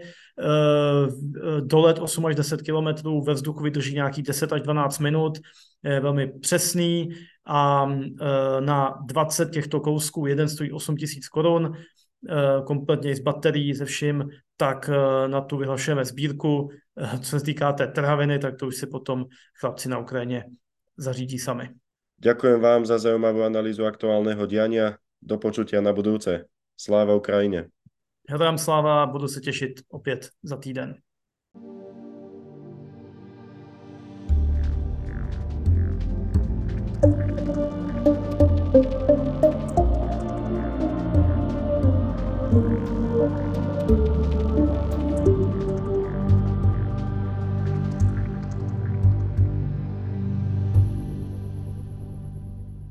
dolet 1.60 2.00
8 2.00 2.26
až 2.26 2.36
10 2.36 2.62
km, 2.62 3.22
ve 3.28 3.34
vzduchu 3.34 3.64
vydrží 3.64 3.94
nějakých 3.94 4.24
10 4.24 4.54
až 4.54 4.62
12 4.62 5.00
minut, 5.00 5.40
je 5.84 6.00
velmi 6.00 6.40
přesný, 6.40 7.10
a 7.46 7.90
na 8.60 8.98
20 9.06 9.50
těchto 9.52 9.80
kousků, 9.80 10.26
jeden 10.26 10.50
stojí 10.50 10.72
8 10.72 10.98
tisíc 10.98 11.28
korun, 11.28 11.74
e, 12.30 12.64
kompletně 12.66 13.16
s 13.16 13.20
baterií, 13.20 13.76
se 13.76 13.86
vším, 13.86 14.30
tak 14.58 14.90
e, 14.90 15.28
na 15.28 15.42
tu 15.42 15.58
vyhlašujeme 15.58 16.06
sbírku. 16.06 16.70
Co 17.22 17.40
se 17.40 17.46
týká 17.46 17.74
té 17.74 17.88
trhaviny, 17.88 18.40
tak 18.40 18.56
to 18.56 18.68
už 18.68 18.76
si 18.76 18.88
potom 18.88 19.26
chlapci 19.60 19.90
na 19.90 20.00
Ukrajině 20.00 20.46
zařídí 20.98 21.40
sami. 21.40 21.70
Ďakujem 22.16 22.64
vám 22.64 22.88
za 22.88 22.96
zaujímavú 22.96 23.44
analýzu 23.44 23.84
aktuálneho 23.84 24.48
diania. 24.48 24.96
Do 25.20 25.36
počutia 25.36 25.84
na 25.84 25.92
budúce. 25.92 26.48
Sláva 26.80 27.12
Ukrajine. 27.12 27.68
Hledám 28.30 28.58
sláva, 28.58 29.06
budu 29.06 29.28
se 29.28 29.42
těšit 29.42 29.84
opět 29.90 30.30
za 30.44 30.58
týden. 30.58 30.96